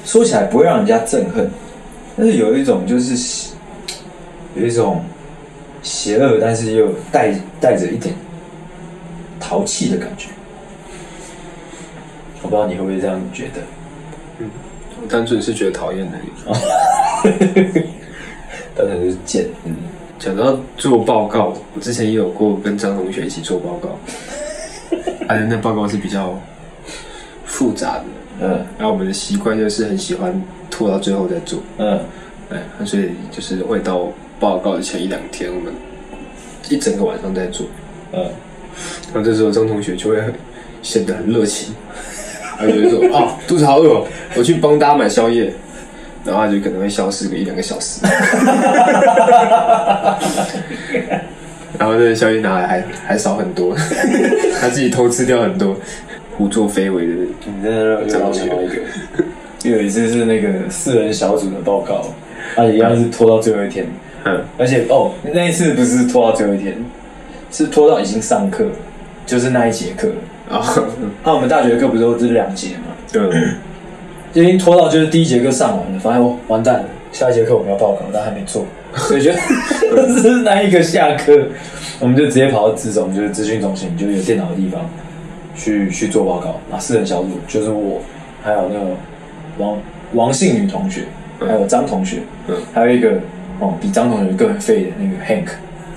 [0.06, 1.50] 说起来不会让人家憎恨，
[2.18, 3.50] 但是有一种就是
[4.56, 5.04] 有一种
[5.82, 8.16] 邪恶，但是又带带着一点
[9.40, 10.30] 淘气的感觉。
[12.42, 13.62] 我不知道你会不会这样觉得？
[14.40, 14.50] 嗯，
[15.02, 16.30] 我单纯是觉得讨厌而已。
[18.76, 19.76] 单纯是贱，嗯。
[20.24, 23.90] 讲到做报告，我之前也有过跟张同学一起做报告，
[25.28, 26.40] 而且那报告是比较
[27.44, 28.06] 复杂的，
[28.40, 32.00] 嗯，然后我们的习惯就是很喜欢拖到最后再做，嗯，
[32.52, 34.08] 哎，所以就是会到
[34.40, 35.74] 报告的前一两天，我们
[36.70, 37.68] 一整个晚上在做，
[38.14, 38.24] 嗯，
[39.14, 40.34] 然后这时候张同学就会很
[40.82, 41.76] 显得很热情，
[42.58, 44.02] 他就会说啊，肚子好饿，
[44.38, 45.54] 我去帮大家买宵夜。
[46.26, 48.00] 然后他就可能会消失个一两个小时，
[51.78, 53.76] 然后这个消息拿来还还少很多，
[54.62, 55.76] 他自己偷吃掉很多，
[56.38, 57.14] 胡作非为的。
[57.14, 58.76] 你真的让我想到一个，
[59.64, 62.06] 有一次是那个四人小组的报告，
[62.56, 63.86] 他一样是拖到最后一天，
[64.24, 66.76] 嗯，而且哦，那一次不是拖到最后一天，
[67.52, 68.66] 是拖到已经上课，
[69.26, 70.10] 就是那一节课
[70.50, 70.64] 啊。
[71.24, 72.84] 那我们大学的课不是都是两节嘛？
[73.12, 73.22] 对。
[74.34, 78.66] 已经拖到就是第一节课上完了，发现哦完蛋了，下一节课我们要报告，但还没做，
[78.96, 81.48] 所以就是那一个下课，
[82.00, 84.82] 我们就直接跑到资总，就是资讯中心，就有电脑的地方
[85.56, 86.60] 去去做报告。
[86.72, 88.02] 那四人小组就是我，
[88.42, 88.86] 还有那个
[89.60, 89.78] 王
[90.14, 91.04] 王姓女同学，
[91.40, 93.12] 还有张同学，嗯，还有一个
[93.60, 95.50] 哦比张同学更废的那个 Hank，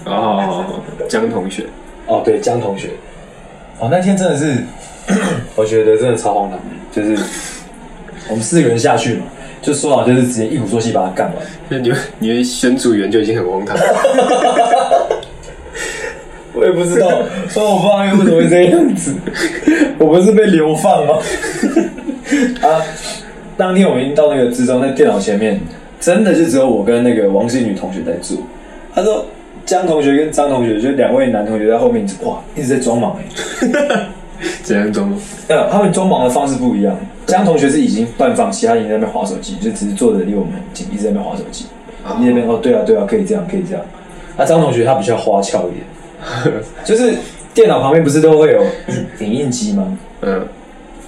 [0.05, 0.75] 哦，
[1.09, 1.64] 江同学，
[2.07, 2.90] 哦对江同学，
[3.79, 4.62] 哦那天真的是，
[5.57, 6.59] 我觉得真的超荒唐，
[6.92, 7.16] 就是。
[8.28, 9.24] 我们四个人下去嘛，
[9.62, 11.44] 就说好就是直接一鼓作气把它干完。
[11.68, 15.18] 那你们你们选组员就已经很荒唐了。
[16.54, 17.10] 我也不知道，
[17.50, 19.14] 说我不知道为什么会这样子。
[19.98, 21.18] 我不是被流放吗？
[22.62, 22.80] 啊！
[23.58, 25.60] 当天我们已经到那个之中，在电脑前面，
[26.00, 28.38] 真的就只有我跟那个王姓女同学在做。
[28.94, 29.24] 他说
[29.66, 34.08] ：“江同学跟张同学，就两位男同学在后面一直，哇，一直在装忙哎。
[34.62, 35.18] 怎样装忙？
[35.49, 36.96] 呃，他们装忙的方式不一样。
[37.27, 41.66] 江同学是已经半放弃，他已经在那边划手机，就只是坐着离我们很近，一直在那边划手机。
[42.05, 43.85] 啊，你那边哦，对啊，对啊，可以这样，可以这样。
[44.37, 47.14] 那、啊、张同学他比较花俏一点， 就是
[47.53, 48.62] 电脑旁边不是都会有
[49.18, 49.99] 影印机吗？
[50.20, 50.46] 嗯，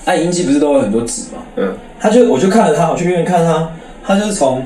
[0.05, 1.38] 那影印机不是都有很多纸吗？
[1.57, 3.71] 嗯，他就我就看着他，我去那边看他，
[4.03, 4.64] 他就是从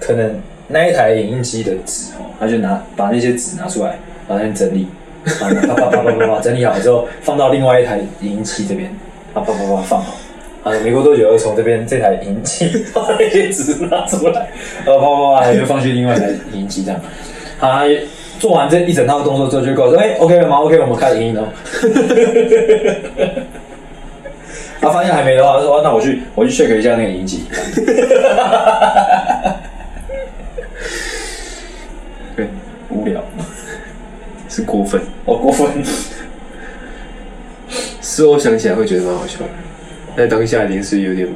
[0.00, 0.34] 可能
[0.68, 4.88] 那一台影印机的纸哦，他就拿把那些纸拿出来，把它整理，
[5.24, 8.90] 啪啪啪啪啪啪整理好之后，放到另外一台影印机这边，
[9.34, 10.14] 啊啪啪啪放好。
[10.64, 14.48] 啊，没过多久又从这边这台影印机把那些纸拿出来，
[14.86, 17.00] 呃，啪啪啪又放去另外一台影印机这样。
[17.58, 17.84] 他
[18.38, 21.48] 做完这一整套动作之后，就告诉说：“哎、，OK 了吗？OK，我们开始影音了。”
[24.80, 27.44] 他发现还没的话，他说：“那我去，我去 check 一下那个影印机。”
[32.34, 32.48] 对，
[32.88, 33.20] 无聊，
[34.52, 35.66] 是过分哦，过分。
[38.02, 39.46] 事后想起来会觉得蛮好笑的，
[40.14, 41.26] 但当下一定是有点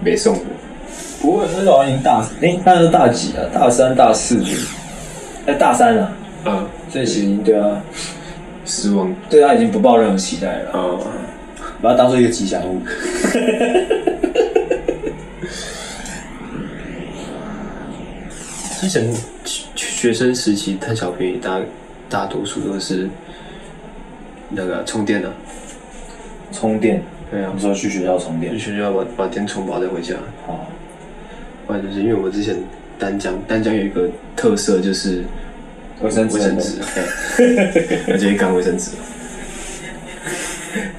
[0.00, 0.42] 没送的。
[1.20, 3.42] 不过那时候好像已经大，哎、欸，那时候大几啊？
[3.52, 4.40] 大三、大四。
[5.46, 6.12] 在大三了，
[6.44, 7.82] 嗯，所以其实已经对他
[8.64, 11.00] 失望，对他已经不抱任何期待了，嗯，
[11.82, 12.80] 把他当做一个吉祥物。
[18.80, 19.12] 之前
[19.74, 21.58] 学生时期贪小便宜，大
[22.10, 23.08] 大多数都是
[24.50, 25.32] 那个充电的，
[26.52, 30.66] 充电，对啊，你说去学校充电，去学校把把电充饱再回家，哦，
[31.66, 32.56] 或者就是因为我之前。
[33.00, 35.24] 丹江，丹江有一个特色就是
[36.02, 36.78] 卫生卫生纸，
[38.08, 38.90] 而且 干卫生纸，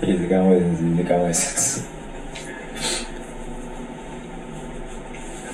[0.02, 1.82] 一直干卫生纸，一直干卫生纸。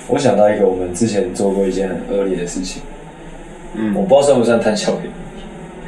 [0.06, 2.80] 我想到一个，我们之前做过一件很恶劣的事情，
[3.74, 5.10] 嗯，我不知道算不算贪小便宜，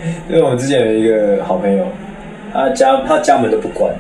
[0.29, 1.85] 因为我们之前有一个好朋友，
[2.53, 3.93] 他家他家门都不关，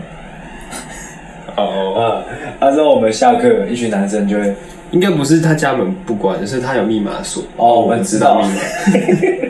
[1.56, 2.24] 哦， 啊，
[2.58, 4.54] 他说我们下课，一群男生就会。
[4.92, 7.44] 应该不是他家门不关，是他有密码锁。
[7.56, 8.60] 哦，我们知道密码。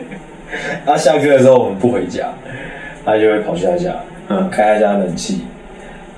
[0.85, 2.27] 他下课的时候我们不回家，
[3.03, 3.95] 他就会跑去他家，
[4.29, 5.45] 嗯，开他家冷气，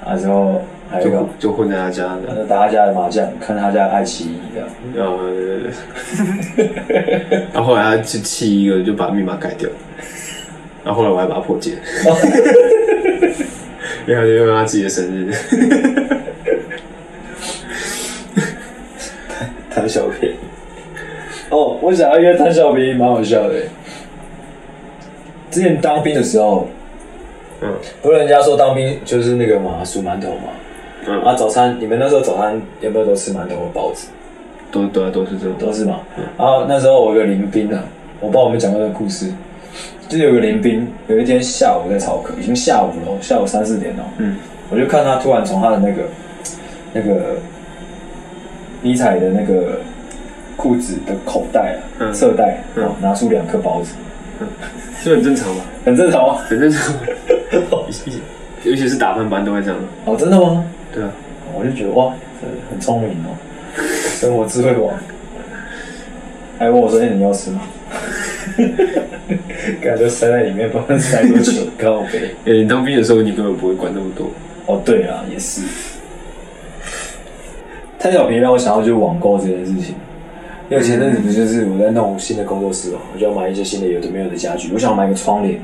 [0.05, 2.17] 啊之后还有就就混在他家，
[2.49, 4.67] 打他家的麻将，看他家的爱奇艺这样。
[7.53, 9.69] 然后后来他就气一个，就把密码改掉。
[10.83, 11.77] 然后后来我还把它破解，
[14.05, 15.31] 因为他就用他自己的生日。
[19.69, 20.35] 贪小便宜
[21.49, 23.55] 哦，我想要一个贪小便宜，蛮好笑的。
[25.49, 26.67] 之前当兵的时候，
[27.61, 27.69] 嗯，
[28.01, 30.49] 不是人家说当兵就是那个嘛，数馒头嘛，
[31.07, 34.07] 嗯啊，早餐你们那时候早餐有没有都吃馒头和包子？
[34.71, 35.99] 都都都是这种，都是嘛。
[36.17, 37.83] 嗯、然后那时候我有个邻兵啊，
[38.19, 39.31] 我不知道我们讲过这个故事，
[40.09, 44.37] 就是有个林兵，有一天下午在操课，已经下午了，下午三四点了，嗯，
[44.69, 46.03] 我就看他突然从他的那个
[46.93, 47.37] 那个。
[48.85, 49.79] 迷彩的那个
[50.57, 53.93] 裤子的口袋啊，侧袋，嗯，拿出两颗包子，
[54.41, 54.47] 嗯，
[55.01, 55.63] 这很正常吧？
[55.85, 56.35] 很正常啊？
[56.49, 56.93] 很正常。
[58.65, 59.79] 尤其是打饭班都会这样。
[60.03, 60.65] 哦，真的吗？
[60.93, 61.09] 对啊，
[61.57, 62.13] 我就觉得哇，
[62.69, 63.31] 很聪明哦，
[64.19, 64.93] 生活智慧王。
[66.59, 67.61] 还问我说：“哎，你要吃吗？”
[69.81, 71.51] 感觉塞在里面，不知道塞多久。
[71.77, 72.07] 告诉我，
[72.45, 74.29] 哎，你当兵的时候，你根本不会管那么多。
[74.65, 75.61] 哦，对啊，也是。
[77.99, 79.95] 贪小便宜让我想到就是网购这件事情，
[80.69, 85.57] 因为前阵子不就是我在弄新的工作室嘛，我就要买一些新的有的没有的家具，我想买个窗帘，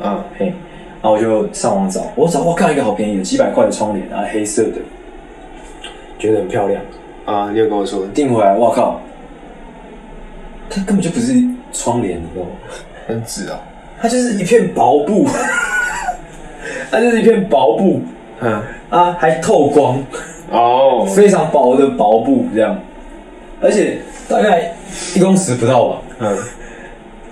[0.00, 0.54] 啊嘿，然
[1.02, 4.80] 后我就上网找，我找我看一个好便宜的几百块的窗帘，然后黑色的，
[6.18, 6.82] 觉得很漂亮，
[7.26, 8.98] 啊，你有跟我说订回来，我靠，
[10.70, 11.34] 它根本就不是
[11.88, 12.50] 窗帘，你知道吗？
[13.06, 13.58] 很纸啊，
[13.98, 15.26] 它就是一片薄布，
[16.90, 18.02] 它就是一片薄布，
[18.40, 18.62] 嗯。
[18.90, 20.02] 啊，还透光。
[20.50, 22.78] 哦，非常薄的薄布这样，
[23.60, 23.98] 而且
[24.28, 24.72] 大概
[25.14, 26.36] 一公尺不到吧，嗯，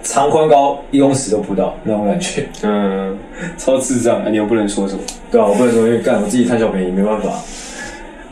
[0.03, 3.19] 长宽高一公尺都不到那种感觉，嗯，
[3.57, 7.31] 超智障，你又不能说什么，对啊，我不能说，因为干我自己贪小便宜没办法，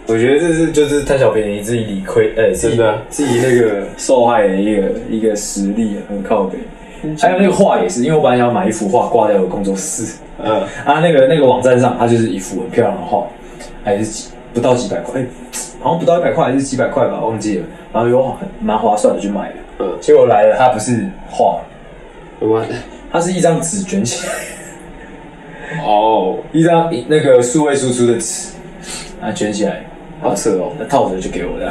[0.07, 6.59] 我觉得这是就是贪小便宜自己理亏，哎、欸，真的自己那个受害的一个一个实力很靠北，
[7.19, 13.27] 还有那个画也是，因为我本来想要买一幅画挂在我工作室，嗯，啊那个那个网站上它就是一幅很漂亮的画，
[13.85, 14.31] 还是几。
[14.55, 15.21] 不到几百块，
[15.81, 17.65] 好像不到一百块还是几百块吧，忘记了。
[17.93, 21.59] 然后又很蛮划算的去买了，嗯，结果来了，它不是画，
[22.39, 22.65] 我，
[23.11, 24.33] 它是一张纸卷起来，
[25.85, 28.51] 哦， 一张那个数位输出的纸，
[29.21, 29.85] 啊，卷起来，
[30.25, 31.71] 好扯哦，那套着就给我了，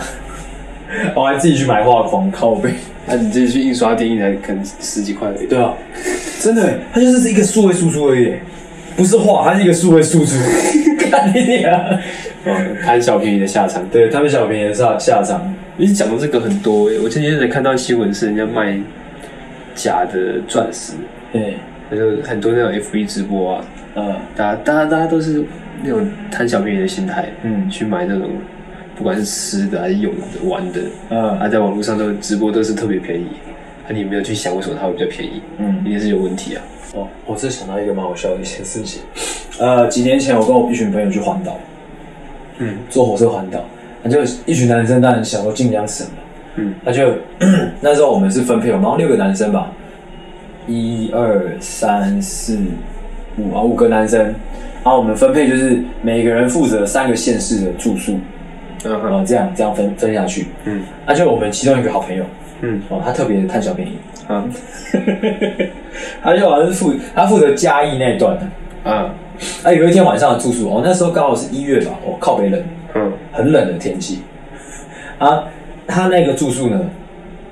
[1.16, 2.70] 我还自己去买画框靠背，
[3.08, 5.48] 啊，你自己去印刷店，才可能十几块而已。
[5.48, 5.74] 对啊，
[6.39, 8.36] 真的，它就是一个数位输出而已，
[8.96, 10.36] 不是画，它是一个数位输出。
[11.10, 12.00] 看你啊，
[12.84, 13.84] 贪小便宜的下场。
[13.89, 15.54] 对，贪小便宜的下下场。
[15.78, 18.78] 你讲的这个很多诶，我前几天才看到新闻，是人家卖
[19.74, 20.94] 假的钻石。
[21.32, 21.56] 对，
[21.89, 25.44] 那就很多那种 FB 直播啊，嗯，大家大家大家都是
[25.82, 28.30] 那种贪小便宜的心态，嗯，去买那种。
[28.96, 33.26] 不管是吃的还是用的、玩的，嗯，啊，在网络上都直播都是特别便宜，
[33.88, 36.62] 啊，你没有去想为什么它会比较便宜，嗯，一定是有问题啊。
[36.94, 39.02] 哦，我是想到一个蛮好笑的一件事情，
[39.58, 41.58] 呃，几年前我跟我一群朋友去环岛，
[42.60, 43.66] 嗯，坐火车环岛，
[44.04, 46.14] 那就一群男生当然想说尽量省嘛，
[46.58, 47.16] 嗯，那就
[47.82, 49.72] 那时候我们是分配，我们六个男生吧，
[50.68, 52.60] 一二三四
[53.40, 54.36] 五啊五个男生，
[54.84, 58.19] 然后我们分配就是每个人负责三个县市的住宿。
[58.86, 62.26] 嗯，哦，这样这样分分下去，嗯，那就我们其中一个好朋友，
[62.60, 64.52] 嗯，哦，他特别贪小便宜，嗯，
[66.22, 69.10] 他就好像是负他负责嘉义那一段的，啊，
[69.63, 72.62] 啊，有一天晚上的住宿，哦，那时候刚好是一月吧，哦，靠北冷，
[72.93, 74.22] 嗯，很冷的天气，
[75.17, 75.46] 啊，
[75.88, 76.82] 他那个住宿呢，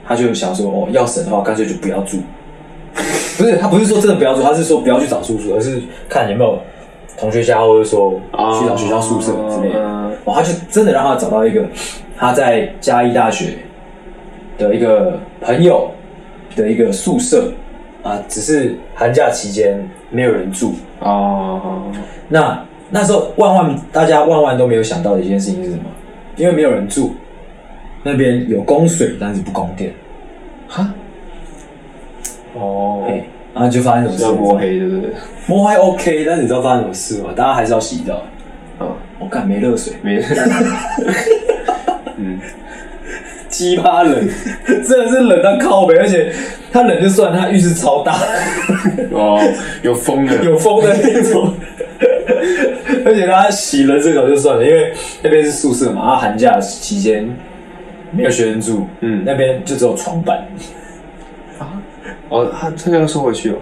[0.06, 2.18] 他就想说，哦，要省的话，干脆就不要住，
[3.38, 6.62] 不是，他不是说真的不要住，他是说不要去找住宿，而是看有没有
[7.22, 8.20] 同学家，或者说
[8.60, 10.12] 去找学校宿舍之类的。
[10.26, 11.64] 哇，他就真的让他找到一个
[12.18, 13.60] 他在嘉义大学
[14.58, 15.92] 的一个朋友
[16.56, 17.54] 的一个宿舍
[18.02, 21.62] 啊，只是寒假期间没有人住啊。
[22.28, 25.84] 那那时候万万大家万万都没有想到的一件事情是什么？
[26.36, 27.14] 因为没有人住，
[28.02, 29.94] 那边有供水，但是不供电。
[30.68, 30.92] 哈？
[32.54, 33.08] 哦，
[33.54, 34.26] 然后就发生什么事？
[34.40, 35.10] 摸黑对不对？
[35.48, 37.30] 摸黑 OK，但是你知道发生什么事吗？
[37.36, 38.22] 大家还是要洗澡。
[39.20, 40.36] 我看、哦、没热水，没热水。
[42.18, 42.40] 嗯，
[43.48, 44.28] 鸡巴冷，
[44.66, 46.32] 真的是冷到靠北，而且
[46.72, 48.18] 它冷就算，它浴室超大。
[49.12, 49.40] 哦，
[49.84, 51.54] 有风的， 有风的那种。
[53.04, 57.28] 而且他洗了这个就算了，因为那边是宿舍嘛，他寒假期间
[58.12, 60.46] 没有学生住，嗯，那边就只有床板。
[62.32, 62.38] 啊？
[62.38, 63.58] 哦，他这个要收回去哦。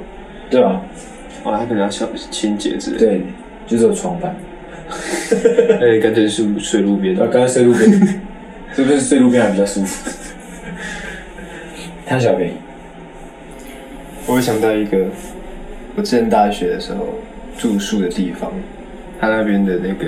[0.49, 0.81] 对啊。
[1.43, 3.05] 哦，他可能要小清洁之类的。
[3.05, 3.23] 对，
[3.67, 4.35] 就是有床板。
[5.81, 7.15] 哎，干脆睡睡路边。
[7.19, 7.91] 啊，干脆睡路边，
[8.75, 10.09] 是不是睡路边还比较舒服？
[12.05, 12.53] 贪小便宜。
[14.25, 15.05] 我会想到一个，
[15.95, 17.07] 我之前大学的时候
[17.57, 18.51] 住宿的地方，
[19.19, 20.05] 他那边的那个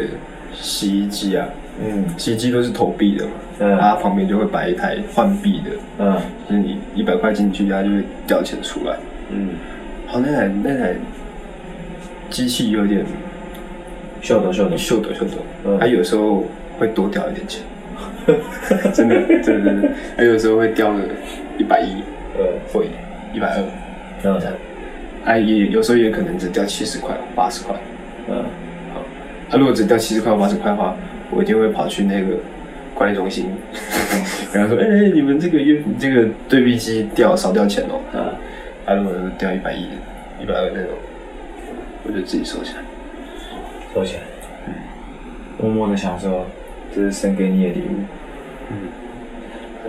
[0.54, 1.48] 洗衣机啊，
[1.80, 6.16] 嗯，洗衣机都是投币的嘛，嗯，它旁边就会摆一台换币的，嗯，
[6.50, 8.96] 就是你一百块进去，它就会掉钱出来，
[9.30, 9.50] 嗯，
[10.08, 10.94] 好，那台那台
[12.30, 13.06] 机器有点。
[14.22, 14.78] 秀逗秀逗。
[14.78, 16.46] 秀逗秀逗，它有时候
[16.78, 17.64] 会多掉一点钱，
[18.94, 21.00] 真的真的真的，它有时候会掉个
[21.58, 22.04] 一百一，
[22.38, 22.84] 呃，或
[23.34, 23.64] 一百二，
[24.22, 24.52] 然后才，
[25.26, 27.76] 哎也有时候也可能只掉七十块八十块，
[28.30, 28.44] 嗯，
[28.94, 29.02] 好，
[29.50, 30.96] 它如果只掉七十块八十块的话，
[31.32, 32.36] 我一定会跑去那个
[32.94, 33.50] 管理中心，
[34.54, 38.36] 然后说，哎，你们这个月这个对币机掉少掉钱哦，啊，
[38.86, 39.88] 他如果掉一百一
[40.42, 40.92] 一百二那种，
[42.04, 42.82] 我就自己收起来。
[43.94, 44.22] 收起来，
[44.68, 44.74] 嗯，
[45.60, 46.46] 默默的享受，
[46.96, 47.94] 这是送给你的礼物，
[48.70, 48.78] 嗯，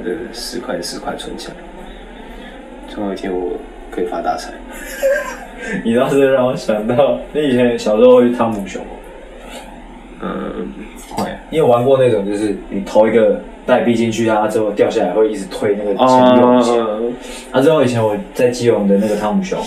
[0.05, 1.55] 这个十块十块存起来，
[2.89, 3.59] 总有一天我
[3.91, 4.53] 可以发大财。
[5.85, 8.91] 你倒是让我想到，你以前小时候会汤姆熊吗？
[10.23, 10.73] 嗯，
[11.11, 11.29] 会。
[11.51, 16.87] 你有玩过那种，就是你投一个代币进去，它之后掉下来会一直推那个钱涌起来。
[17.51, 19.59] 啊，之后以前我在基隆的那个汤姆熊，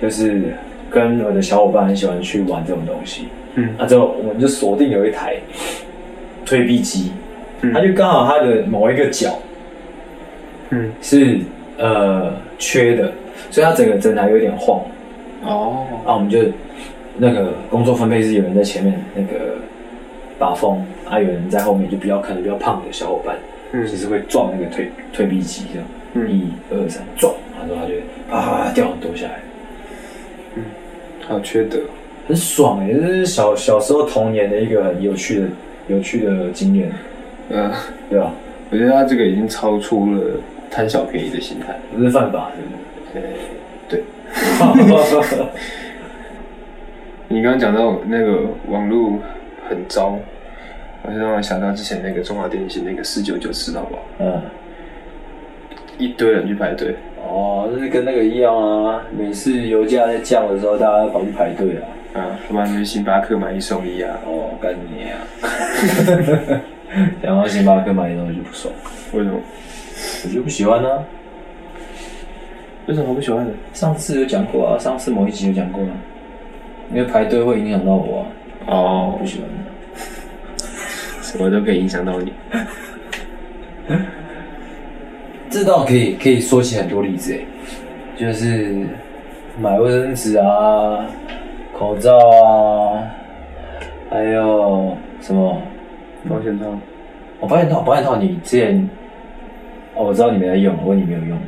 [0.00, 0.54] 就是。
[0.92, 5.36] 跟我的小伙伴很喜欢去玩这种东西，嗯，啊之后我们就锁定有一台
[6.44, 7.12] 推币机，
[7.60, 9.38] 嗯，它就刚好它的某一个角，
[10.70, 11.38] 嗯，是
[11.78, 13.12] 呃缺的，
[13.52, 14.80] 所以它整个整台有点晃，
[15.44, 16.40] 哦，那我们就
[17.22, 19.56] 那个工作分配是有人在前面那个
[20.38, 23.36] 把风，啊，有人在后面就比较可能比较胖的小伙伴，
[23.72, 27.94] 嗯，其实会撞那个推推币机这样，嗯，一二三撞，然后他就
[28.34, 29.40] 啊掉很多下来。
[30.56, 30.64] 嗯
[31.28, 31.78] 好缺德，
[32.26, 32.94] 很爽哎、欸！
[32.94, 35.46] 这是小小时候童年的一个很有趣的、
[35.88, 36.90] 有趣的经验。
[37.50, 37.70] 嗯，
[38.08, 38.32] 对吧？
[38.70, 40.22] 我觉得他这个已经超出了
[40.70, 43.24] 贪小便宜的心态，不是犯法，是不是？
[43.88, 44.02] 对。
[47.32, 49.16] 你刚刚讲到那个网络
[49.68, 50.18] 很糟，
[51.02, 54.42] 我就让我想到之前那个中华电信那个四九九吃到饱，嗯，
[55.96, 56.96] 一堆人去排队。
[57.24, 58.52] 哦，就是跟那个一样
[58.84, 61.86] 啊，每次油价在降的时候，大家都跑去排队啊。
[62.20, 64.18] 啊，什么去星巴克买一送一啊？
[64.26, 65.22] 哦，干你啊！
[67.22, 68.74] 讲到星巴克买一送一就不爽，
[69.12, 69.38] 为什么？
[70.24, 71.04] 我就不喜欢呢、啊。
[72.86, 73.52] 为什么不喜欢呢？
[73.72, 75.90] 上次有讲过啊，上次某一集有讲过啊。
[76.90, 78.26] 因为排队会影响到我、啊。
[78.66, 79.48] 哦，不喜欢。
[81.22, 82.32] 什么都可以影响到你。
[85.48, 87.44] 这倒可以，可以说起很多例子诶，
[88.16, 88.86] 就是
[89.60, 91.06] 买卫生纸啊、
[91.76, 93.02] 口罩啊，
[94.10, 95.60] 还有什么
[96.28, 96.66] 保险套。
[97.40, 98.88] 哦，保险套，保险套，你之前
[99.94, 101.38] 哦，我知道你没在用，我问你没有用。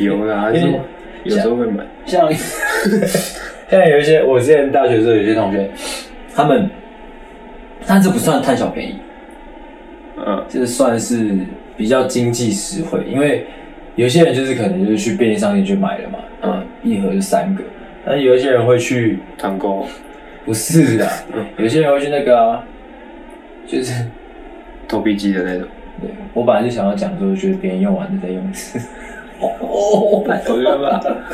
[0.00, 0.80] 有啦，有
[1.28, 1.84] 有时候会买。
[2.06, 2.28] 像
[3.68, 5.70] 像有一些，我之前大学的时候，有些同学，
[6.34, 6.68] 他们，
[7.86, 8.98] 但这不算贪小便宜，
[10.16, 11.38] 嗯，这算是
[11.76, 13.46] 比较经济实惠，因为
[13.96, 17.62] 有些人就是可能就是去便利商店去买了嘛，嗯，一盒就三个，
[18.04, 19.86] 但是有一些人会去团购。
[20.44, 21.06] 不是的，
[21.58, 22.64] 有些人会去那个、啊，
[23.66, 23.92] 就是
[24.88, 25.68] 投币机的那种。
[26.00, 28.80] 对，我本来就想要讲说，觉得别人用完的再用一次。
[29.40, 31.24] 哦哦，太讨厌了。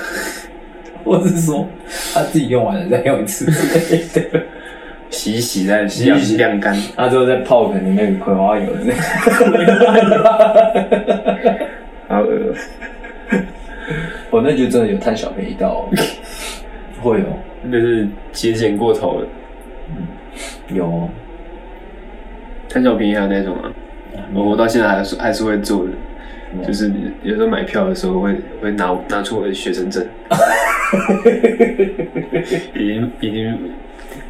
[1.04, 1.66] 或是说
[2.14, 3.44] 他自己用完了再用一次，
[5.10, 8.94] 洗洗再洗一洗晾干，他之后再泡可能那个葵花油之类。
[12.08, 12.54] 好恶。
[14.30, 15.90] 我那就真的有贪小便宜到、哦，
[17.02, 17.38] 会哦。
[17.62, 19.26] 那是节俭过头了，
[19.90, 20.06] 嗯，
[20.74, 21.08] 有
[22.68, 23.70] 贪小便宜还有那种啊，
[24.34, 25.92] 我我到现在还是还是会做的，
[26.66, 26.90] 就是
[27.22, 30.04] 有时候买票的时候会会拿拿出我的学生证，
[32.74, 33.58] 已经已经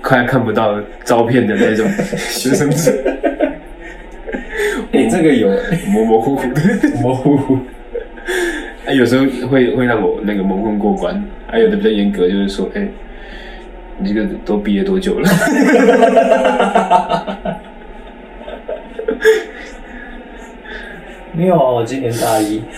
[0.00, 2.94] 快看不到照片的那种学生证，
[4.92, 5.48] 哎，这个有
[5.88, 6.60] 模模糊糊的，
[7.02, 7.58] 模糊糊，
[8.86, 12.86] 哎，有时候会会让我那个蒙混过关，还有的比较严格，就是说，哎。
[13.96, 15.28] 你这个都毕业多久了？
[21.36, 22.62] 没有啊，我今年大一。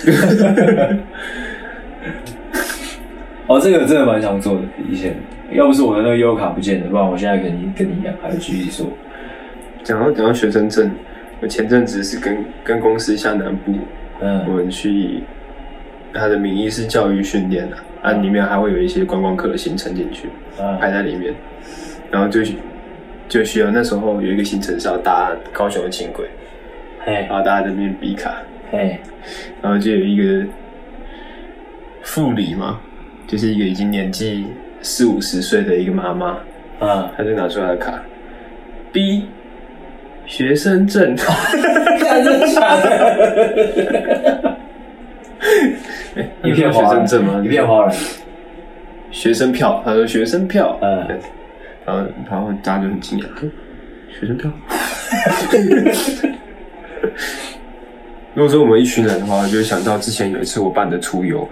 [3.47, 5.15] 哦，这个真的蛮想做的，以前
[5.53, 8.87] 要不是我的那个优卡不见了，不然我现在肯定跟你一样，还会继续做。
[9.85, 10.91] 讲到讲到学生证，
[11.41, 13.73] 我前阵子是跟跟公司下南部，
[14.21, 15.23] 嗯，我们去，
[16.13, 17.77] 他的名义是教育训练的。
[18.03, 20.29] 啊，里面还会有一些观光客的行程进去，
[20.81, 21.35] 排在里面，
[22.11, 22.41] 然后就
[23.29, 26.27] 就需要那时候有一个行程是要搭高雄的轻轨，
[27.07, 28.35] 然后大家在那边比卡，
[29.63, 30.45] 然后就有一个
[32.03, 32.81] 副理嘛，
[33.27, 34.47] 就是一个已经年纪
[34.83, 36.39] 四五十岁的一个妈妈，
[36.81, 38.03] 啊，她就拿出来的卡
[38.93, 39.27] ，B
[40.27, 44.57] 学生证，真的假的？
[46.43, 47.41] 一片学生证吗？
[47.45, 47.93] 一片花儿。
[49.13, 51.07] 学生票，他说学生票，嗯，
[51.87, 53.25] 然后然后大家就很惊讶，
[54.21, 54.51] 学生票。
[58.35, 61.49] 如果说我们一群人的话，就会想到之前有一次我办的出游，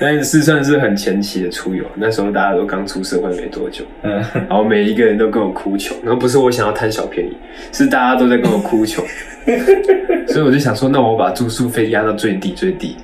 [0.00, 7.36] 但是算是很前期的出游，那时候大家都刚出社会没多久，嗯，然后每一个人都跟我哭穷，然后不是我想要贪小便宜，
[7.72, 9.04] 是大家都在跟我哭穷。
[10.28, 12.96] 所以我就想说，那我把住宿费压到最低最低，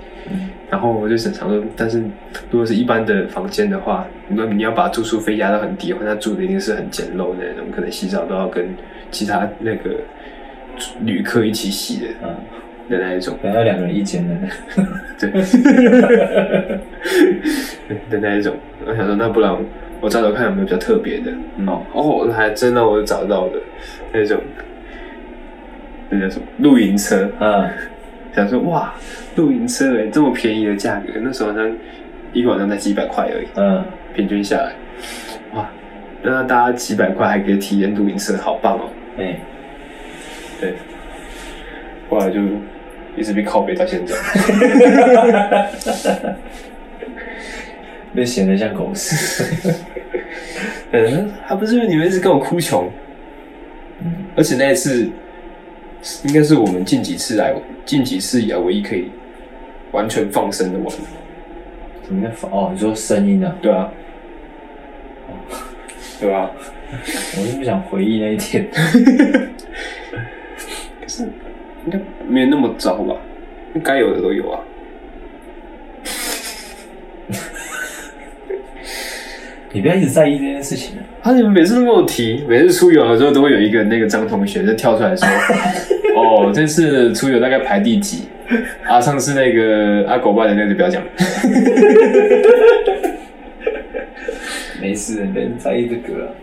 [0.71, 1.99] 然后我就想想说，但是
[2.51, 8.73] 如果是一般的房间的话，那你要把住宿费压到很低的话，那住的一定是很简陋的那种，可能洗澡都要跟
[9.11, 9.91] 其他那个
[11.05, 12.35] 旅客一起洗的，嗯，
[12.89, 14.35] 的那一种，可能要两个人一间的，
[15.19, 15.31] 对，
[18.11, 18.55] 的那一种。
[18.87, 19.55] 我想说，那不然
[20.01, 21.33] 我找找看有没有比较特别的，
[21.67, 23.59] 哦哦，还真让我找到的。
[24.13, 24.41] 那种。
[26.11, 26.47] 那叫什么？
[26.59, 27.31] 露营车？
[27.39, 27.69] 嗯，
[28.35, 28.95] 想说哇，
[29.37, 31.71] 露营车哎，这么便宜的价格，那时候好像
[32.33, 33.47] 一个晚上才几百块而已。
[33.57, 34.73] 嗯，平均下来，
[35.53, 35.69] 哇，
[36.23, 38.89] 那大家几百块还可以体验露营车，好棒哦。
[39.19, 39.39] 哎，
[40.61, 40.75] 对，
[42.09, 42.41] 后来就
[43.17, 44.15] 一直被靠背到现在，
[48.15, 49.45] 被显得像狗屎。
[50.93, 52.91] 嗯，还不是因为你们一直跟我哭穷，
[54.01, 55.09] 嗯，而且那一次。
[56.23, 57.53] 应该是我们近几次来，
[57.85, 59.11] 近几次以来唯一可以
[59.91, 60.87] 完全放声的玩。
[62.07, 62.49] 怎么样放？
[62.53, 63.53] 哦，你说声音啊？
[63.61, 63.91] 对啊。
[66.21, 66.49] 对啊。
[66.93, 68.65] 我是不想回忆那一天。
[71.09, 71.23] 可是
[71.87, 71.99] 应该
[72.29, 73.17] 没有那么糟吧？
[73.83, 74.61] 该有的都有啊。
[79.73, 81.33] 你不要一直在意这件事情啊！
[81.33, 85.27] 你们每次都跟我提，每次出游的时候都会有一个那个张同学就跳出来说：
[86.15, 88.29] “哦，这次出游大概排第几？”
[88.87, 91.03] 啊，上次那个阿狗爸的那个就不要讲。
[94.79, 96.35] 没事，没人在意这个。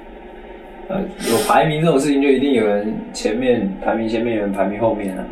[0.88, 5.26] 呃，有排名这种事情，就一定有人前面排名前面，有人排名后面啊，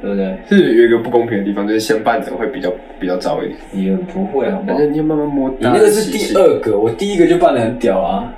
[0.00, 0.36] 对不对？
[0.48, 3.58] 是有一个不公平的地方，就是先办者会比较比较早一点。
[3.72, 5.48] 也不会啊，反正你要慢慢摸。
[5.50, 8.32] 你那个是第二个，我第一个就办的很屌啊！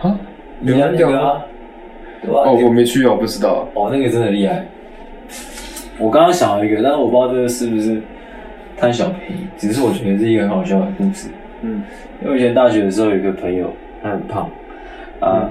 [0.00, 0.18] 啊，
[0.60, 1.44] 你很屌啊？
[2.22, 2.40] 对吧？
[2.46, 3.68] 哦，我没去啊，我不知道。
[3.74, 4.64] 哦，那个真的厉害。
[5.98, 8.00] 我刚刚想了一个，但是我不知道这个是不是
[8.78, 11.28] 贪小便宜，只是我觉得是一个很好笑的故事。
[11.60, 11.82] 嗯，
[12.22, 13.70] 因为我以前大学的时候有一个朋友，
[14.02, 14.50] 他很胖
[15.20, 15.44] 啊。
[15.44, 15.50] 嗯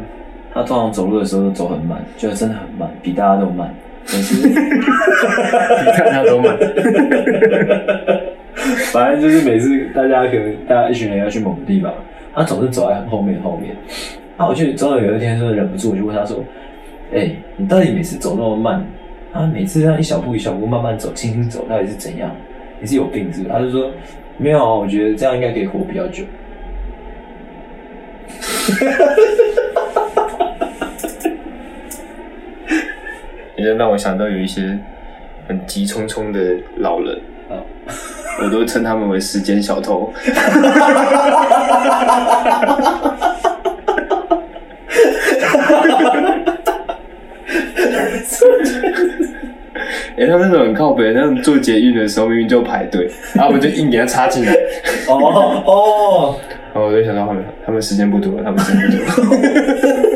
[0.55, 3.71] 他通常走路的时候都走很慢，就真的很慢，比大家都慢。
[4.07, 4.55] 可是 比
[5.97, 6.57] 大家都慢。
[8.93, 11.93] 反正就是每次大家可能大家一群人要去某个地方，
[12.33, 13.75] 他总是走在很后面后面。
[14.37, 16.37] 那我就终于有一天，真的忍不住，我就问他说
[17.11, 18.85] ：“哎、欸，你到底每次走那么慢？
[19.33, 22.33] 啊，每次这样一小步一小步慢慢走，轻轻走，到底是怎样？
[22.79, 23.91] 你是有病是不是？”他就说
[24.37, 26.23] ：“没有啊，我觉得这样应该可以活比较久。”
[33.57, 34.77] 你就让我想到有一些
[35.47, 36.39] 很急匆匆的
[36.77, 37.15] 老人，
[37.49, 37.55] 啊，
[38.41, 40.13] 我都称他们为时间小偷。
[50.17, 54.53] 哎、欸，他们那种很靠北，那种做捷运的时候明明就排队，然后我们就硬给他插进来。
[55.07, 56.35] 哦哦，
[56.73, 59.35] 然后我就想到他们，他们时间不多，他们时间不多。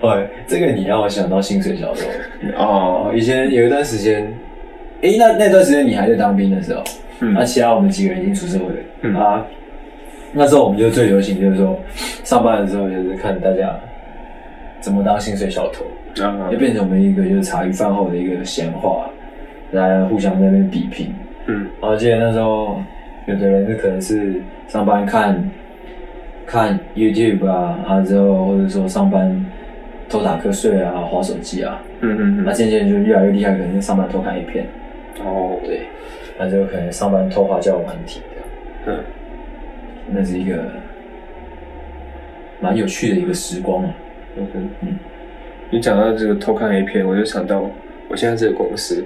[0.00, 2.00] 对， 这个你让我想到薪水小偷。
[2.56, 3.12] 哦。
[3.14, 4.22] 以前有一段时间，
[5.02, 6.82] 哎、欸，那那段时间你还在当兵的时候，
[7.20, 9.14] 嗯，那、啊、其他我们几个人已经出社会了，嗯。
[9.14, 9.46] 啊，
[10.32, 11.78] 那时候我们就最流行就是说，
[12.24, 13.74] 上班的时候就是看大家
[14.80, 15.84] 怎么当薪水小偷，
[16.22, 19.08] 啊，就变成我们一个就是茶余饭后的一个闲话，
[19.70, 21.14] 来互相在那边比拼，
[21.46, 22.82] 嗯，然后记得那时候
[23.26, 24.34] 有的人就可能是
[24.68, 25.50] 上班看
[26.48, 29.46] 看 YouTube 啊，啊之后或者说上班。
[30.10, 34.66] 偷打瞌睡啊，滑手机啊，嗯嗯嗯，那渐渐就越来越厉害，可能是上班偷看 A 片，
[35.22, 35.82] 哦，对，
[36.38, 38.20] 那就可能上班偷滑交友软体
[38.86, 39.04] 的，嗯，
[40.10, 40.64] 那是一个
[42.58, 43.94] 蛮有趣的一个时光啊，
[44.38, 44.68] 嗯哼。
[44.80, 44.96] 嗯，
[45.68, 47.70] 你讲到这个偷看 A 片，我就想到
[48.08, 49.04] 我现在这个公司，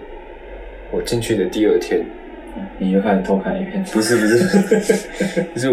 [0.92, 2.00] 我进去的第二天，
[2.56, 5.68] 嗯、你就开始偷看一片，不是 不是，就是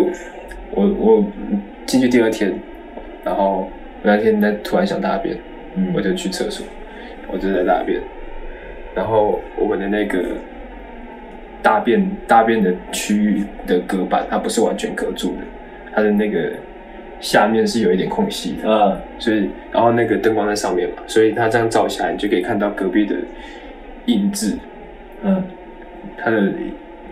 [0.72, 1.26] 我我我
[1.86, 2.54] 进去第二天，
[3.24, 3.70] 然后。
[4.02, 5.36] 我那天在突然想大便，
[5.76, 6.66] 嗯，我就去厕所，
[7.28, 8.00] 我就在大便，
[8.96, 10.24] 然后我们的那个
[11.62, 15.42] 大便大便的区域的隔板，它不是完全隔住的，
[15.94, 16.50] 它的那个
[17.20, 23.18] 下面是有一点空隙的，嗯，所以然后那个灯光在上面嘛，所以它这样照下来，你就可以看到隔壁的
[24.06, 24.58] 影子，
[25.24, 25.44] 嗯，
[26.18, 26.42] 他的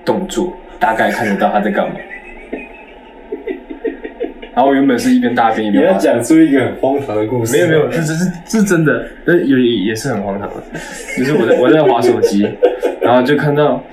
[0.06, 1.96] 动作大概看得到他在干嘛。
[4.58, 5.84] 然后我原本是一边大便一边。
[5.84, 7.54] 你要讲出一个很荒唐的故事。
[7.56, 9.56] 没有没有，这这是是真的，呃，也
[9.86, 10.56] 也是很荒唐的。
[11.16, 12.42] 就是我在我在划手机，
[13.00, 13.84] 然后就看到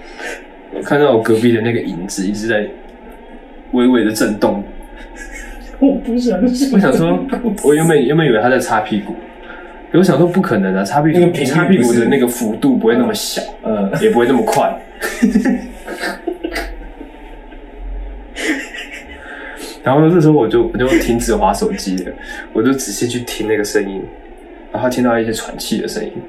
[0.83, 2.67] 看到我隔壁的那个影子一直在
[3.73, 4.65] 微微的震动。
[5.81, 6.73] 我不想信。
[6.73, 7.23] 我想说，
[7.63, 9.15] 我原本原本以为他在擦屁股，
[9.93, 14.75] 我想说不可能啊，擦屁股擦屁股的那个幅度不会那么小，呃，也不会那么快。
[19.85, 22.13] 然后呢，这时候我就我就停止划手机了，
[22.55, 24.03] 我就仔细去听那个声音，
[24.73, 26.11] 然后听到一些喘气的声音。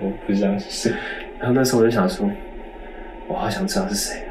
[0.00, 0.92] 我不相信。
[1.40, 2.30] 然后那时候我就想说，
[3.26, 4.22] 我好想知道是谁。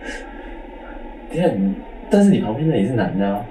[1.32, 1.74] 等下你，
[2.10, 3.42] 但是你旁边的也是男的啊。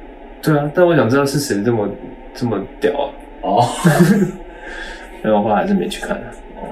[0.43, 1.89] 对啊，但我想知道是谁这么
[2.35, 3.09] 这么屌啊。
[3.41, 3.65] 哦。
[5.23, 6.15] 然后我后来还是没去看。
[6.55, 6.69] 哦。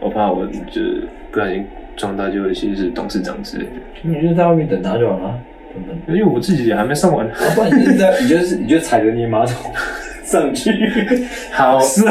[0.00, 0.80] 我怕我就
[1.30, 1.66] 不小心。
[1.98, 3.70] 撞到就其实是董事长之类的，
[4.02, 5.38] 你就在外面等他就好了。
[6.06, 7.28] 因为我自己也还没上完。
[7.54, 9.54] 不然你就在，你就是你就踩着你马桶
[10.24, 10.72] 上去。
[11.52, 12.10] 好色。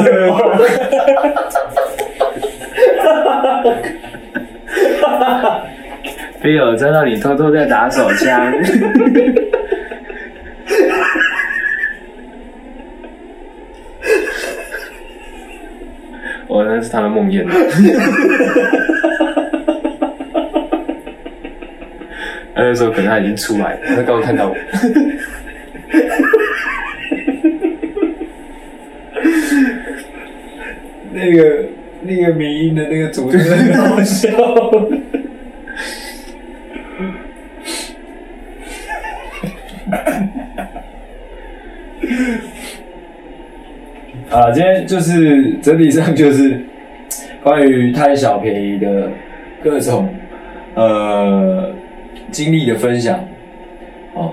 [6.40, 8.52] 菲尔 在那里偷偷在打手枪。
[16.46, 17.44] 我那是他的梦魇。
[22.60, 24.56] 那时候可能他已经出来了，他刚刚看到我。
[31.12, 31.64] 那个
[32.02, 34.28] 那个迷音的那个主持人很好笑。
[44.30, 46.60] 啊，今天就是整体上就是
[47.42, 49.10] 关于贪小便宜的
[49.62, 50.12] 各种。
[50.74, 51.67] 呃
[52.38, 53.18] 经历的分享，
[54.14, 54.32] 哦，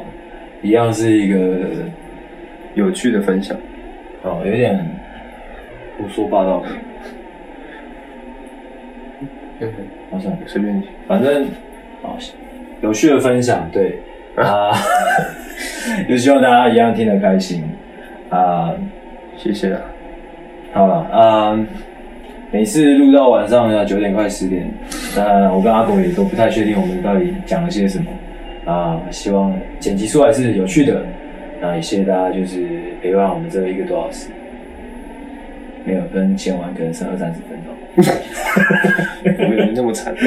[0.62, 1.38] 一样是一个
[2.76, 3.58] 有趣的分享，
[4.22, 4.80] 哦，有点
[5.97, 6.64] 胡说八道。
[9.60, 9.74] 嗯，
[10.12, 11.45] 好像随便，反正
[12.03, 12.16] 哦，
[12.82, 13.97] 有趣的分享，对。
[14.38, 14.72] 啊，
[16.08, 17.64] 就希望大家一样听得开心。
[18.30, 18.72] 啊，
[19.36, 19.82] 谢谢了。
[20.74, 21.68] 好了啊，
[22.51, 24.70] 每次录到晚上要九点快十点，
[25.16, 28.05] 那我跟阿狗也都不太确定我们到底讲了些什么
[28.66, 31.01] 啊，希望剪辑出来是有趣的，
[31.61, 32.68] 那也谢谢大家就是
[33.01, 34.30] 陪伴我们这一个多小时，
[35.86, 37.74] 没有跟剪完可能剩二三十分钟。
[39.49, 40.13] 没有那么惨。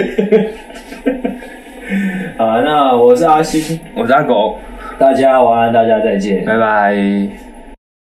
[2.38, 4.58] 好，那我是阿星，我是阿狗，
[4.98, 6.96] 大家晚安，大家再见，拜拜。